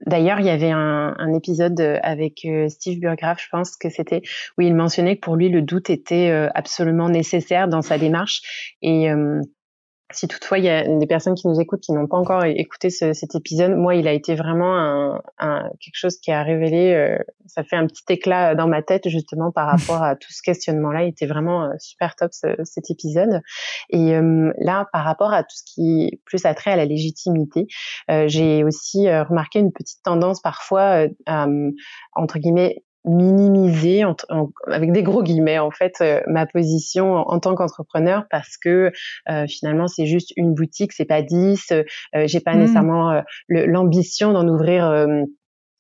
D'ailleurs, 0.06 0.40
il 0.40 0.48
y 0.48 0.50
avait 0.50 0.72
un, 0.72 1.14
un 1.18 1.34
épisode 1.34 1.80
avec 2.02 2.44
euh, 2.46 2.70
Steve 2.70 3.00
Burgraff, 3.00 3.40
je 3.44 3.50
pense 3.52 3.78
que 3.78 3.90
c'était, 3.90 4.24
où 4.58 4.62
il 4.62 4.74
mentionnait 4.74 5.16
que 5.16 5.22
pour 5.22 5.36
lui, 5.36 5.50
le 5.50 5.62
doute 5.62 5.90
était 5.90 6.32
euh, 6.32 6.50
absolument 6.56 7.10
nécessaire 7.10 7.68
dans 7.68 7.84
sa 7.84 7.98
démarche. 8.00 8.76
Et 8.82 9.12
euh, 9.12 9.42
si 10.14 10.28
toutefois 10.28 10.58
il 10.58 10.66
y 10.66 10.70
a 10.70 10.84
des 10.84 11.08
personnes 11.08 11.36
qui 11.36 11.48
nous 11.48 11.60
écoutent 11.60 11.82
qui 11.82 11.92
n'ont 11.92 12.08
pas 12.08 12.18
encore 12.18 12.44
écouté 12.46 12.90
ce, 12.90 13.14
cet 13.14 13.36
épisode, 13.36 13.76
moi 13.76 13.96
il 13.96 14.08
a 14.08 14.14
été 14.14 14.36
vraiment 14.36 14.78
un, 14.78 15.22
un, 15.40 15.64
quelque 15.80 15.96
chose 15.96 16.18
qui 16.20 16.32
a 16.32 16.44
révélé, 16.44 16.94
euh, 16.94 17.18
ça 17.46 17.64
fait 17.64 17.76
un 17.76 17.88
petit 17.88 18.04
éclat 18.10 18.56
dans 18.56 18.68
ma 18.68 18.82
tête 18.82 19.08
justement 19.10 19.52
par 19.52 19.68
rapport 19.72 20.04
à 20.04 20.16
tout 20.16 20.32
ce 20.32 20.42
questionnement-là. 20.42 21.04
Il 21.04 21.10
était 21.10 21.26
vraiment 21.26 21.66
euh, 21.66 21.74
super 21.80 22.16
top 22.16 22.32
ce, 22.34 22.48
cet 22.64 22.90
épisode. 22.90 23.42
Et 23.90 24.16
euh, 24.16 24.52
là, 24.58 24.88
par 24.94 25.04
rapport 25.04 25.34
à 25.34 25.44
tout 25.44 25.56
ce 25.56 25.64
qui 25.66 26.06
est 26.06 26.22
plus 26.26 26.46
attrait 26.46 26.72
à 26.72 26.76
la 26.76 26.86
légitimité, 26.86 27.68
j'ai 28.28 28.64
aussi 28.64 29.10
remarqué 29.10 29.60
une 29.60 29.72
petite 29.72 30.04
tendance 30.04 30.42
parfois 30.42 31.08
entre 32.16 32.40
guillemets 32.40 32.84
minimiser 33.06 34.04
avec 34.68 34.92
des 34.92 35.04
gros 35.04 35.24
guillemets 35.24 35.60
en 35.60 35.72
fait 35.72 35.94
euh, 36.02 36.22
ma 36.28 36.46
position 36.46 37.14
en, 37.14 37.40
tant 37.40 37.56
qu'entrepreneur 37.56 38.26
parce 38.30 38.58
que 38.58 38.92
euh, 39.30 39.46
finalement 39.48 39.88
c'est 39.88 40.06
juste 40.06 40.34
une 40.36 40.54
boutique 40.54 40.94
c'est 40.94 41.06
pas 41.06 41.22
dix 41.22 41.72
euh, 41.72 41.84
j'ai 42.26 42.40
pas 42.40 42.54
mmh. 42.54 42.60
nécessairement 42.60 43.22
l'ambition 43.50 44.34
d'en 44.34 44.48
ouvrir 44.48 45.08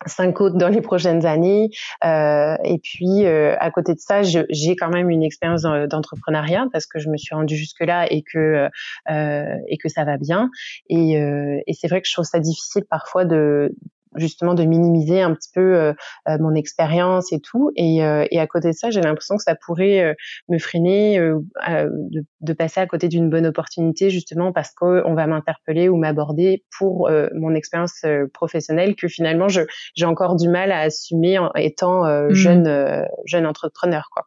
cinq 0.08 0.42
autres 0.42 0.58
dans 0.58 0.70
les 0.70 0.82
prochaines 0.82 1.26
années 1.28 1.70
et 2.04 2.80
puis 2.84 3.26
à 3.26 3.72
côté 3.72 3.94
de 3.94 4.00
ça 4.00 4.22
j'ai 4.24 4.76
quand 4.76 4.90
même 4.90 5.10
une 5.10 5.24
expérience 5.24 5.62
d'entrepreneuriat 5.62 6.66
parce 6.74 6.88
que 6.88 7.00
je 7.00 7.10
me 7.10 7.18
suis 7.18 7.36
rendue 7.36 7.56
jusque 7.56 7.82
là 7.82 8.12
et 8.12 8.24
que 8.24 8.68
et 9.08 9.78
que 9.78 9.90
ça 9.90 10.04
va 10.04 10.18
bien 10.18 10.50
et, 10.90 11.14
et 11.14 11.74
c'est 11.74 11.88
vrai 11.88 12.02
que 12.02 12.08
je 12.08 12.14
trouve 12.14 12.26
ça 12.26 12.40
difficile 12.40 12.84
parfois 12.90 13.26
de 13.26 13.76
justement 14.16 14.54
de 14.54 14.64
minimiser 14.64 15.22
un 15.22 15.34
petit 15.34 15.50
peu 15.54 15.94
mon 16.28 16.54
expérience 16.56 17.32
et 17.32 17.40
tout. 17.40 17.72
Et, 17.76 17.98
et, 17.98 18.40
à 18.40 18.48
côté 18.48 18.70
de 18.70 18.74
ça, 18.74 18.90
j'ai 18.90 19.02
l'impression 19.02 19.38
que 19.38 19.44
ça 19.44 19.56
pourrait 19.56 20.16
me 20.50 20.58
freiner 20.58 21.20
de, 21.20 22.26
de, 22.42 22.54
passer 22.54 22.80
à 22.82 22.88
côté 22.88 23.08
d'une 23.08 23.30
bonne 23.30 23.46
opportunité 23.46 24.10
justement 24.10 24.52
parce 24.52 24.72
qu'on 24.74 25.14
va 25.14 25.28
m'interpeller 25.28 25.90
ou 25.90 25.98
m'aborder 25.98 26.64
pour 26.78 27.10
mon 27.34 27.54
expérience 27.56 28.04
professionnelle 28.34 28.96
que 28.96 29.08
finalement 29.08 29.48
j'ai 29.48 30.06
encore 30.06 30.36
du 30.36 30.50
mal 30.50 30.72
à 30.72 30.80
assumer 30.80 31.38
en 31.40 31.52
étant 31.56 32.04
mmh. 32.04 32.34
jeune 32.34 33.08
jeune 33.26 33.46
entrepreneur 33.46 34.10
quoi. 34.14 34.24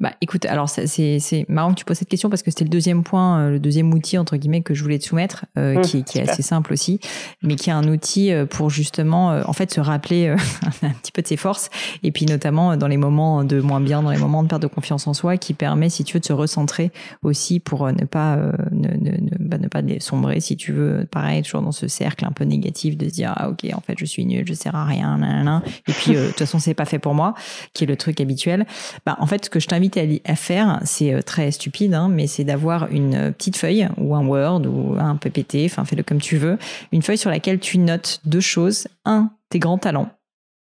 Bah 0.00 0.12
écoute, 0.20 0.44
alors 0.46 0.68
c'est 0.68 1.46
marrant 1.48 1.72
que 1.72 1.78
tu 1.78 1.84
poses 1.84 1.98
cette 1.98 2.08
question 2.08 2.28
parce 2.28 2.42
que 2.42 2.50
c'était 2.50 2.64
le 2.64 2.70
deuxième 2.70 3.04
point, 3.04 3.38
euh, 3.38 3.50
le 3.50 3.58
deuxième 3.60 3.92
outil 3.94 4.18
entre 4.18 4.36
guillemets 4.36 4.60
que 4.60 4.74
je 4.74 4.82
voulais 4.82 4.98
te 4.98 5.04
soumettre, 5.04 5.46
euh, 5.56 5.78
mmh, 5.78 5.82
qui, 5.82 6.04
qui 6.04 6.18
est 6.18 6.28
assez 6.28 6.42
simple 6.42 6.72
aussi, 6.72 6.98
mais 7.42 7.54
qui 7.54 7.70
est 7.70 7.72
un 7.72 7.86
outil 7.86 8.32
euh, 8.32 8.44
pour 8.44 8.70
justement 8.70 9.28
en 9.46 9.52
fait 9.52 9.72
se 9.72 9.80
rappeler 9.80 10.34
un 10.82 10.90
petit 10.90 11.12
peu 11.12 11.22
de 11.22 11.28
ses 11.28 11.36
forces 11.36 11.70
et 12.02 12.10
puis 12.10 12.26
notamment 12.26 12.76
dans 12.76 12.88
les 12.88 12.96
moments 12.96 13.44
de 13.44 13.60
moins 13.60 13.80
bien, 13.80 14.02
dans 14.02 14.10
les 14.10 14.18
moments 14.18 14.42
de 14.42 14.48
perte 14.48 14.62
de 14.62 14.66
confiance 14.66 15.06
en 15.06 15.14
soi, 15.14 15.36
qui 15.36 15.54
permet 15.54 15.88
si 15.88 16.02
tu 16.02 16.14
veux 16.14 16.20
de 16.20 16.24
se 16.24 16.32
recentrer 16.32 16.90
aussi 17.22 17.60
pour 17.60 17.86
ne 17.86 18.04
pas 18.04 18.36
ne, 18.72 18.88
ne, 18.88 19.10
ne, 19.12 19.30
bah, 19.38 19.58
ne 19.58 19.68
pas 19.68 19.82
sombrer 20.00 20.40
si 20.40 20.56
tu 20.56 20.72
veux, 20.72 21.06
pareil 21.08 21.42
toujours 21.42 21.62
dans 21.62 21.72
ce 21.72 21.86
cercle 21.86 22.24
un 22.24 22.32
peu 22.32 22.44
négatif 22.44 22.96
de 22.96 23.08
se 23.08 23.14
dire 23.14 23.32
ah 23.36 23.48
ok 23.48 23.66
en 23.72 23.80
fait 23.80 23.94
je 23.96 24.04
suis 24.04 24.26
nul, 24.26 24.44
je 24.46 24.54
sers 24.54 24.74
à 24.74 24.84
rien, 24.84 25.62
et 25.86 25.92
puis 25.92 26.14
de 26.14 26.26
toute 26.26 26.38
façon 26.38 26.58
c'est 26.58 26.74
pas 26.74 26.84
fait 26.84 26.98
pour 26.98 27.14
moi, 27.14 27.34
qui 27.74 27.84
est 27.84 27.86
le 27.86 27.96
truc 27.96 28.20
habituel. 28.20 28.66
Bah 29.06 29.16
en 29.20 29.26
fait 29.26 29.44
ce 29.44 29.50
que 29.50 29.60
je 29.60 29.68
t'invite 29.68 29.83
à 30.24 30.36
faire, 30.36 30.80
c'est 30.84 31.14
euh, 31.14 31.22
très 31.22 31.50
stupide, 31.50 31.94
hein, 31.94 32.08
mais 32.08 32.26
c'est 32.26 32.44
d'avoir 32.44 32.90
une 32.90 33.14
euh, 33.14 33.30
petite 33.30 33.56
feuille 33.56 33.88
ou 33.98 34.14
un 34.14 34.26
Word 34.26 34.62
ou 34.66 34.96
un 34.98 35.16
PPT, 35.16 35.64
enfin 35.66 35.84
fais-le 35.84 36.02
comme 36.02 36.20
tu 36.20 36.36
veux, 36.36 36.58
une 36.92 37.02
feuille 37.02 37.18
sur 37.18 37.30
laquelle 37.30 37.58
tu 37.58 37.78
notes 37.78 38.20
deux 38.24 38.40
choses. 38.40 38.88
Un, 39.04 39.30
tes 39.50 39.58
grands 39.58 39.78
talents 39.78 40.10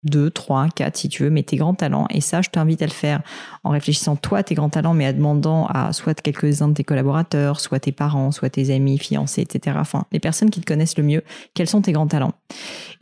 deux, 0.04 0.30
trois, 0.30 0.68
quatre 0.68 0.96
si 0.96 1.08
tu 1.08 1.24
veux, 1.24 1.30
mais 1.30 1.42
tes 1.42 1.56
grands 1.56 1.74
talents. 1.74 2.06
Et 2.10 2.20
ça, 2.20 2.42
je 2.42 2.50
t'invite 2.50 2.82
à 2.82 2.86
le 2.86 2.92
faire 2.92 3.22
en 3.64 3.70
réfléchissant 3.70 4.16
toi 4.16 4.38
à 4.38 4.42
tes 4.42 4.54
grands 4.54 4.68
talents, 4.68 4.94
mais 4.94 5.06
à 5.06 5.12
demandant 5.12 5.66
à 5.66 5.92
soit 5.92 6.20
quelques-uns 6.20 6.68
de 6.68 6.74
tes 6.74 6.84
collaborateurs, 6.84 7.60
soit 7.60 7.80
tes 7.80 7.92
parents, 7.92 8.30
soit 8.30 8.50
tes 8.50 8.72
amis, 8.74 8.98
fiancés, 8.98 9.42
etc. 9.42 9.76
Enfin, 9.80 10.04
les 10.12 10.20
personnes 10.20 10.50
qui 10.50 10.60
te 10.60 10.66
connaissent 10.66 10.98
le 10.98 11.04
mieux, 11.04 11.22
quels 11.54 11.68
sont 11.68 11.80
tes 11.80 11.92
grands 11.92 12.06
talents? 12.06 12.34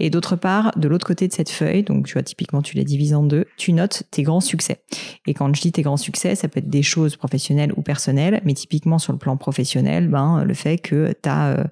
Et 0.02 0.10
d'autre 0.10 0.34
part, 0.34 0.72
de 0.76 0.88
l'autre 0.88 1.06
côté 1.06 1.28
de 1.28 1.32
cette 1.32 1.48
feuille, 1.48 1.84
donc 1.84 2.06
tu 2.06 2.14
vois, 2.14 2.24
typiquement, 2.24 2.60
tu 2.60 2.76
les 2.76 2.82
divises 2.82 3.14
en 3.14 3.22
deux, 3.22 3.44
tu 3.56 3.72
notes 3.72 4.02
tes 4.10 4.24
grands 4.24 4.40
succès. 4.40 4.78
Et 5.28 5.32
quand 5.32 5.54
je 5.54 5.62
dis 5.62 5.70
tes 5.70 5.82
grands 5.82 5.96
succès, 5.96 6.34
ça 6.34 6.48
peut 6.48 6.58
être 6.58 6.68
des 6.68 6.82
choses 6.82 7.14
professionnelles 7.14 7.72
ou 7.76 7.82
personnelles, 7.82 8.40
mais 8.44 8.52
typiquement 8.54 8.98
sur 8.98 9.12
le 9.12 9.18
plan 9.20 9.36
professionnel, 9.36 10.08
ben, 10.08 10.42
le 10.42 10.54
fait 10.54 10.78
que 10.78 11.14
tu 11.22 11.28
as, 11.28 11.50
euh, 11.50 11.64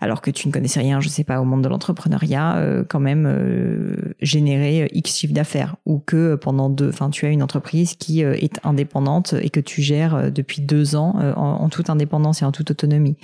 alors 0.00 0.22
que 0.22 0.32
tu 0.32 0.48
ne 0.48 0.52
connaissais 0.52 0.80
rien, 0.80 1.00
je 1.00 1.08
sais 1.08 1.22
pas, 1.22 1.40
au 1.40 1.44
monde 1.44 1.62
de 1.62 1.68
l'entrepreneuriat, 1.68 2.56
euh, 2.56 2.82
quand 2.82 2.98
même, 2.98 3.26
euh, 3.26 3.94
généré 4.20 4.88
X 4.92 5.18
chiffre 5.18 5.32
d'affaires 5.32 5.76
ou 5.86 6.00
que 6.00 6.34
pendant 6.34 6.68
deux, 6.68 6.88
enfin, 6.88 7.10
tu 7.10 7.26
as 7.26 7.28
une 7.28 7.44
entreprise 7.44 7.94
qui 7.94 8.22
est 8.22 8.58
indépendante 8.64 9.36
et 9.40 9.50
que 9.50 9.60
tu 9.60 9.82
gères 9.82 10.32
depuis 10.32 10.62
deux 10.62 10.96
ans 10.96 11.14
en, 11.36 11.68
toute 11.68 11.90
indépendance 11.90 12.42
et 12.42 12.44
en 12.44 12.50
toute 12.50 12.72
autonomie, 12.72 13.16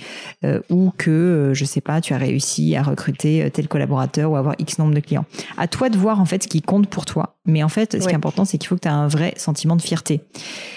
ou 0.69 0.91
que 0.97 1.51
je 1.53 1.65
sais 1.65 1.81
pas, 1.81 1.99
tu 1.99 2.13
as 2.13 2.17
réussi 2.17 2.75
à 2.75 2.83
recruter 2.83 3.49
tel 3.51 3.67
collaborateur 3.67 4.28
ou 4.29 4.35
avoir 4.35 4.55
X 4.59 4.79
nombre 4.79 4.93
de 4.93 4.99
clients. 4.99 5.25
À 5.57 5.67
toi 5.67 5.89
de 5.89 5.97
voir 5.97 6.19
en 6.19 6.25
fait 6.25 6.43
ce 6.43 6.47
qui 6.47 6.61
compte 6.61 6.87
pour 6.87 7.05
toi. 7.05 7.35
Mais 7.45 7.63
en 7.63 7.69
fait, 7.69 7.99
ce 7.99 8.05
qui 8.05 8.11
est 8.11 8.15
important, 8.15 8.45
c'est 8.45 8.57
qu'il 8.57 8.67
faut 8.67 8.75
que 8.75 8.81
tu 8.81 8.87
aies 8.87 8.91
un 8.91 9.07
vrai 9.07 9.33
sentiment 9.37 9.75
de 9.75 9.81
fierté. 9.81 10.21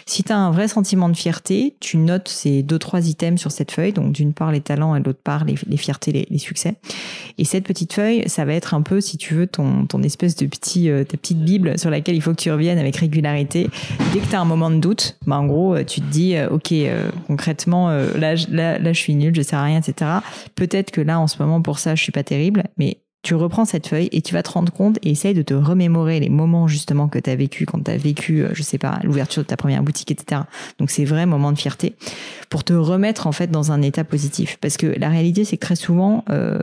Si 0.06 0.24
tu 0.24 0.32
as 0.32 0.38
un 0.38 0.50
vrai 0.50 0.68
sentiment 0.68 1.08
de 1.10 1.16
fierté, 1.16 1.76
tu 1.80 1.98
notes 1.98 2.28
ces 2.28 2.62
deux 2.62 2.78
trois 2.78 3.06
items 3.08 3.38
sur 3.40 3.50
cette 3.50 3.70
feuille. 3.70 3.92
Donc 3.92 4.12
d'une 4.12 4.32
part 4.32 4.52
les 4.52 4.60
talents 4.60 4.96
et 4.96 5.00
de 5.00 5.04
l'autre 5.04 5.20
part 5.22 5.44
les, 5.44 5.54
les 5.66 5.76
fiertés, 5.76 6.12
les, 6.12 6.26
les, 6.30 6.38
succès. 6.38 6.76
Et 7.36 7.44
cette 7.44 7.64
petite 7.64 7.92
feuille, 7.92 8.24
ça 8.26 8.44
va 8.44 8.54
être 8.54 8.74
un 8.74 8.82
peu, 8.82 9.00
si 9.00 9.18
tu 9.18 9.34
veux, 9.34 9.46
ton 9.46 9.86
ton 9.86 10.02
espèce 10.02 10.36
de 10.36 10.46
petit, 10.46 10.88
euh, 10.88 11.04
ta 11.04 11.16
petite 11.16 11.40
bible 11.40 11.78
sur 11.78 11.90
laquelle 11.90 12.16
il 12.16 12.22
faut 12.22 12.30
que 12.30 12.40
tu 12.40 12.50
reviennes 12.50 12.78
avec 12.78 12.96
régularité. 12.96 13.68
Dès 14.12 14.20
que 14.20 14.26
tu 14.26 14.34
as 14.34 14.40
un 14.40 14.44
moment 14.44 14.70
de 14.70 14.78
doute, 14.78 15.18
bah, 15.26 15.36
en 15.36 15.46
gros, 15.46 15.74
euh, 15.74 15.84
tu 15.84 16.00
te 16.00 16.06
dis, 16.06 16.34
euh, 16.36 16.48
ok, 16.48 16.72
concrètement, 17.26 17.90
là, 17.90 18.34
là, 18.50 18.78
là, 18.78 18.92
je 18.92 18.98
suis 18.98 19.14
nul, 19.14 19.34
je 19.34 19.42
sers 19.42 19.58
à 19.58 19.64
rien, 19.64 19.80
etc. 19.80 20.10
Peut-être 20.54 20.90
que 20.90 21.00
là, 21.00 21.20
en 21.20 21.26
ce 21.26 21.36
moment, 21.42 21.60
pour 21.60 21.78
ça, 21.78 21.94
je 21.94 22.02
suis 22.02 22.12
pas 22.12 22.22
terrible, 22.22 22.64
mais 22.78 22.98
tu 23.22 23.34
reprends 23.34 23.64
cette 23.64 23.86
feuille 23.86 24.08
et 24.12 24.20
tu 24.20 24.34
vas 24.34 24.42
te 24.42 24.50
rendre 24.50 24.72
compte 24.72 24.98
et 25.02 25.10
essaye 25.10 25.34
de 25.34 25.42
te 25.42 25.54
remémorer 25.54 26.20
les 26.20 26.28
moments 26.28 26.66
justement 26.66 27.08
que 27.08 27.18
tu 27.18 27.30
as 27.30 27.36
vécu 27.36 27.66
quand 27.66 27.84
tu 27.84 27.90
as 27.90 27.96
vécu, 27.96 28.44
je 28.52 28.62
sais 28.62 28.78
pas, 28.78 28.98
l'ouverture 29.04 29.42
de 29.42 29.48
ta 29.48 29.56
première 29.56 29.82
boutique, 29.82 30.10
etc. 30.10 30.42
Donc 30.78 30.90
c'est 30.90 31.04
vrai 31.04 31.26
moment 31.26 31.52
de 31.52 31.58
fierté 31.58 31.94
pour 32.50 32.64
te 32.64 32.72
remettre 32.72 33.26
en 33.26 33.32
fait 33.32 33.50
dans 33.50 33.72
un 33.72 33.80
état 33.82 34.04
positif. 34.04 34.58
Parce 34.60 34.76
que 34.76 34.86
la 34.86 35.08
réalité 35.08 35.44
c'est 35.44 35.56
que 35.56 35.64
très 35.64 35.76
souvent, 35.76 36.24
euh, 36.30 36.58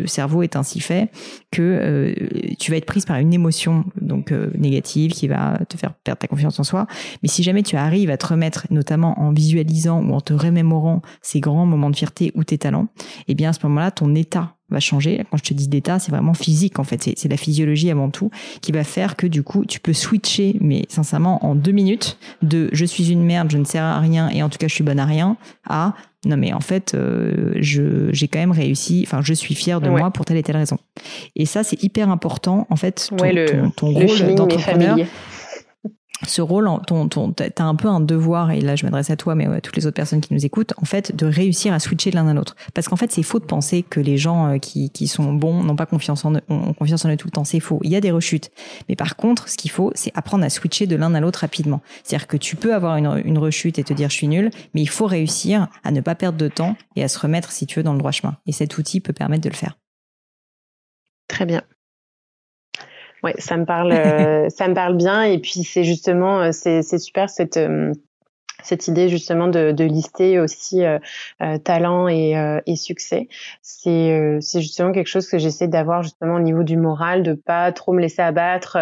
le 0.00 0.06
cerveau 0.06 0.42
est 0.42 0.56
ainsi 0.56 0.80
fait 0.80 1.10
que 1.50 1.62
euh, 1.62 2.14
tu 2.58 2.70
vas 2.70 2.76
être 2.76 2.86
prise 2.86 3.04
par 3.04 3.18
une 3.18 3.32
émotion 3.32 3.84
donc 4.00 4.32
euh, 4.32 4.50
négative 4.56 5.12
qui 5.12 5.28
va 5.28 5.58
te 5.68 5.76
faire 5.76 5.94
perdre 5.94 6.20
ta 6.20 6.26
confiance 6.26 6.58
en 6.58 6.64
soi. 6.64 6.86
Mais 7.22 7.28
si 7.28 7.42
jamais 7.42 7.62
tu 7.62 7.76
arrives 7.76 8.10
à 8.10 8.16
te 8.16 8.26
remettre, 8.26 8.66
notamment 8.70 9.20
en 9.20 9.32
visualisant 9.32 10.02
ou 10.02 10.14
en 10.14 10.20
te 10.20 10.32
remémorant 10.32 11.02
ces 11.22 11.40
grands 11.40 11.66
moments 11.66 11.90
de 11.90 11.96
fierté 11.96 12.32
ou 12.34 12.44
tes 12.44 12.58
talents, 12.58 12.88
eh 13.28 13.34
bien 13.34 13.50
à 13.50 13.52
ce 13.52 13.60
moment-là, 13.66 13.90
ton 13.90 14.14
état 14.14 14.54
va 14.70 14.80
changer. 14.80 15.24
Quand 15.30 15.36
je 15.36 15.44
te 15.44 15.54
dis 15.54 15.68
d'état, 15.68 15.98
c'est 15.98 16.10
vraiment 16.10 16.34
physique 16.34 16.78
en 16.78 16.84
fait. 16.84 17.10
C'est 17.16 17.28
la 17.28 17.36
physiologie 17.36 17.90
avant 17.90 18.10
tout 18.10 18.30
qui 18.60 18.72
va 18.72 18.84
faire 18.84 19.16
que 19.16 19.26
du 19.26 19.42
coup, 19.42 19.64
tu 19.64 19.80
peux 19.80 19.92
switcher, 19.92 20.56
mais 20.60 20.84
sincèrement, 20.88 21.44
en 21.44 21.54
deux 21.54 21.72
minutes, 21.72 22.18
de 22.42 22.68
je 22.72 22.84
suis 22.84 23.10
une 23.10 23.24
merde, 23.24 23.50
je 23.50 23.58
ne 23.58 23.64
sers 23.64 23.84
à 23.84 24.00
rien 24.00 24.28
et 24.28 24.42
en 24.42 24.48
tout 24.48 24.58
cas 24.58 24.68
je 24.68 24.74
suis 24.74 24.84
bonne 24.84 25.00
à 25.00 25.06
rien, 25.06 25.36
à 25.68 25.94
non 26.26 26.36
mais 26.36 26.52
en 26.52 26.60
fait, 26.60 26.92
euh, 26.94 27.54
je 27.60 28.10
j'ai 28.12 28.28
quand 28.28 28.38
même 28.38 28.50
réussi. 28.50 29.04
Enfin, 29.06 29.22
je 29.22 29.32
suis 29.32 29.54
fière 29.54 29.80
de 29.80 29.88
moi 29.88 30.10
pour 30.10 30.26
telle 30.26 30.36
et 30.36 30.42
telle 30.42 30.56
raison. 30.56 30.76
Et 31.34 31.46
ça, 31.46 31.64
c'est 31.64 31.82
hyper 31.82 32.10
important 32.10 32.66
en 32.68 32.76
fait. 32.76 33.10
Ton, 33.16 33.24
le, 33.24 33.70
ton, 33.74 33.90
rôle 33.90 34.34
d'entrepreneur 34.34 34.98
ce 36.26 36.42
rôle, 36.42 36.68
ton, 36.86 37.08
ton, 37.08 37.32
t'as 37.32 37.64
un 37.64 37.74
peu 37.74 37.88
un 37.88 38.00
devoir, 38.00 38.50
et 38.50 38.60
là 38.60 38.76
je 38.76 38.84
m'adresse 38.84 39.10
à 39.10 39.16
toi, 39.16 39.34
mais 39.34 39.46
à 39.46 39.60
toutes 39.60 39.76
les 39.76 39.86
autres 39.86 39.94
personnes 39.94 40.20
qui 40.20 40.34
nous 40.34 40.44
écoutent, 40.44 40.74
en 40.76 40.84
fait, 40.84 41.14
de 41.16 41.26
réussir 41.26 41.72
à 41.72 41.78
switcher 41.78 42.10
de 42.10 42.16
l'un 42.16 42.28
à 42.28 42.34
l'autre. 42.34 42.56
Parce 42.74 42.88
qu'en 42.88 42.96
fait, 42.96 43.10
c'est 43.10 43.22
faux 43.22 43.38
de 43.38 43.44
penser 43.44 43.82
que 43.82 44.00
les 44.00 44.16
gens 44.16 44.54
euh, 44.54 44.58
qui, 44.58 44.90
sont 45.08 45.32
bons 45.32 45.62
n'ont 45.62 45.76
pas 45.76 45.86
confiance 45.86 46.24
en 46.24 46.34
eux, 46.34 46.40
ont 46.48 46.74
confiance 46.74 47.04
en 47.04 47.10
eux 47.10 47.16
tout 47.16 47.26
le 47.26 47.32
temps. 47.32 47.44
C'est 47.44 47.60
faux. 47.60 47.80
Il 47.82 47.90
y 47.90 47.96
a 47.96 48.00
des 48.00 48.10
rechutes. 48.10 48.50
Mais 48.88 48.96
par 48.96 49.16
contre, 49.16 49.48
ce 49.48 49.56
qu'il 49.56 49.70
faut, 49.70 49.92
c'est 49.94 50.12
apprendre 50.14 50.44
à 50.44 50.50
switcher 50.50 50.86
de 50.86 50.96
l'un 50.96 51.14
à 51.14 51.20
l'autre 51.20 51.40
rapidement. 51.40 51.80
C'est-à-dire 52.04 52.26
que 52.26 52.36
tu 52.36 52.56
peux 52.56 52.74
avoir 52.74 52.96
une, 52.96 53.22
une 53.24 53.38
rechute 53.38 53.78
et 53.78 53.84
te 53.84 53.92
dire 53.92 54.10
je 54.10 54.14
suis 54.14 54.28
nul, 54.28 54.50
mais 54.74 54.82
il 54.82 54.88
faut 54.88 55.06
réussir 55.06 55.68
à 55.84 55.90
ne 55.90 56.00
pas 56.00 56.14
perdre 56.14 56.38
de 56.38 56.48
temps 56.48 56.76
et 56.96 57.02
à 57.02 57.08
se 57.08 57.18
remettre, 57.18 57.50
si 57.52 57.66
tu 57.66 57.78
veux, 57.78 57.82
dans 57.82 57.92
le 57.92 57.98
droit 57.98 58.12
chemin. 58.12 58.36
Et 58.46 58.52
cet 58.52 58.78
outil 58.78 59.00
peut 59.00 59.12
permettre 59.12 59.42
de 59.42 59.48
le 59.48 59.54
faire. 59.54 59.78
Très 61.28 61.46
bien. 61.46 61.62
Ouais, 63.22 63.34
ça 63.38 63.56
me 63.56 63.64
parle, 63.64 63.92
euh, 63.92 64.48
ça 64.50 64.68
me 64.68 64.74
parle 64.74 64.96
bien. 64.96 65.22
Et 65.22 65.38
puis 65.38 65.64
c'est 65.64 65.84
justement, 65.84 66.40
euh, 66.40 66.50
c'est 66.52 66.82
super 66.98 67.28
cette 67.28 67.56
euh, 67.56 67.92
cette 68.62 68.88
idée 68.88 69.08
justement 69.08 69.48
de, 69.48 69.72
de 69.72 69.84
lister 69.84 70.38
aussi 70.38 70.84
euh, 70.84 70.98
talent 71.64 72.08
et, 72.08 72.34
et 72.66 72.76
succès. 72.76 73.26
C'est 73.62 74.38
c'est 74.42 74.60
justement 74.60 74.92
quelque 74.92 75.06
chose 75.06 75.26
que 75.26 75.38
j'essaie 75.38 75.66
d'avoir 75.66 76.02
justement 76.02 76.34
au 76.34 76.40
niveau 76.40 76.62
du 76.62 76.76
moral, 76.76 77.22
de 77.22 77.32
pas 77.32 77.72
trop 77.72 77.94
me 77.94 78.02
laisser 78.02 78.20
abattre, 78.20 78.76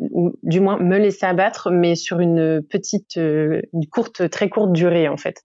ou 0.00 0.32
du 0.42 0.58
moins 0.58 0.78
me 0.80 0.98
laisser 0.98 1.26
abattre, 1.26 1.70
mais 1.70 1.94
sur 1.94 2.18
une 2.18 2.60
petite, 2.60 3.14
une 3.14 3.86
courte, 3.88 4.28
très 4.30 4.48
courte 4.48 4.72
durée 4.72 5.06
en 5.06 5.16
fait, 5.16 5.44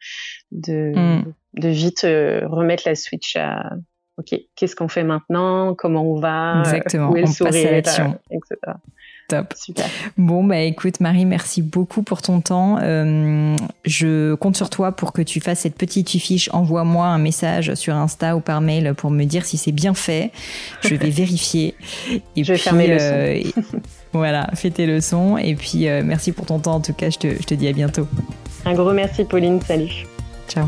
de 0.50 0.92
mm. 0.96 1.34
de 1.60 1.70
vite 1.70 2.02
remettre 2.02 2.88
la 2.88 2.96
switch 2.96 3.36
à 3.36 3.70
ok, 4.18 4.40
qu'est-ce 4.56 4.76
qu'on 4.76 4.88
fait 4.88 5.04
maintenant, 5.04 5.76
comment 5.76 6.04
on 6.04 6.20
va, 6.20 6.60
Exactement. 6.60 7.12
où 7.12 7.18
est 7.18 7.22
le 7.22 7.28
sourire, 7.28 7.74
etc. 7.74 8.14
Top. 9.28 9.54
Super. 9.56 9.86
Bon, 10.18 10.44
bah 10.44 10.60
écoute, 10.60 11.00
Marie, 11.00 11.26
merci 11.26 11.64
beaucoup 11.64 12.04
pour 12.04 12.22
ton 12.22 12.42
temps. 12.42 12.78
Euh, 12.80 13.56
je 13.84 14.36
compte 14.36 14.56
sur 14.56 14.70
toi 14.70 14.92
pour 14.92 15.14
que 15.14 15.24
tu 15.24 15.40
fasses 15.40 15.62
cette 15.62 15.76
petite 15.76 16.10
fiche. 16.10 16.48
Envoie-moi 16.54 17.08
un 17.08 17.18
message 17.18 17.74
sur 17.74 17.96
Insta 17.96 18.36
ou 18.36 18.40
par 18.40 18.62
mail 18.62 18.94
pour 18.96 19.10
me 19.10 19.24
dire 19.24 19.46
si 19.46 19.58
c'est 19.58 19.72
bien 19.72 19.96
fait. 19.96 20.32
Je 20.82 20.94
vais 20.94 21.10
vérifier. 21.10 21.74
Et 22.36 22.44
je 22.44 22.54
vais 22.54 22.60
faire 22.60 22.74
mes 22.74 22.96
euh, 23.02 23.42
voilà, 24.14 24.48
fais 24.54 24.70
tes 24.70 24.86
leçons. 24.86 25.38
Et 25.38 25.56
puis, 25.56 25.88
euh, 25.88 26.04
merci 26.06 26.32
pour 26.32 26.46
ton 26.46 26.60
temps. 26.60 26.76
En 26.76 26.82
tout 26.82 26.94
cas, 26.94 27.10
je 27.10 27.18
te, 27.18 27.28
je 27.28 27.48
te 27.48 27.56
dis 27.56 27.68
à 27.68 27.74
bientôt. 27.74 28.08
Un 28.64 28.74
gros 28.76 28.94
merci, 28.94 29.24
Pauline. 29.24 29.60
Salut. 29.62 30.06
Ciao. 30.48 30.68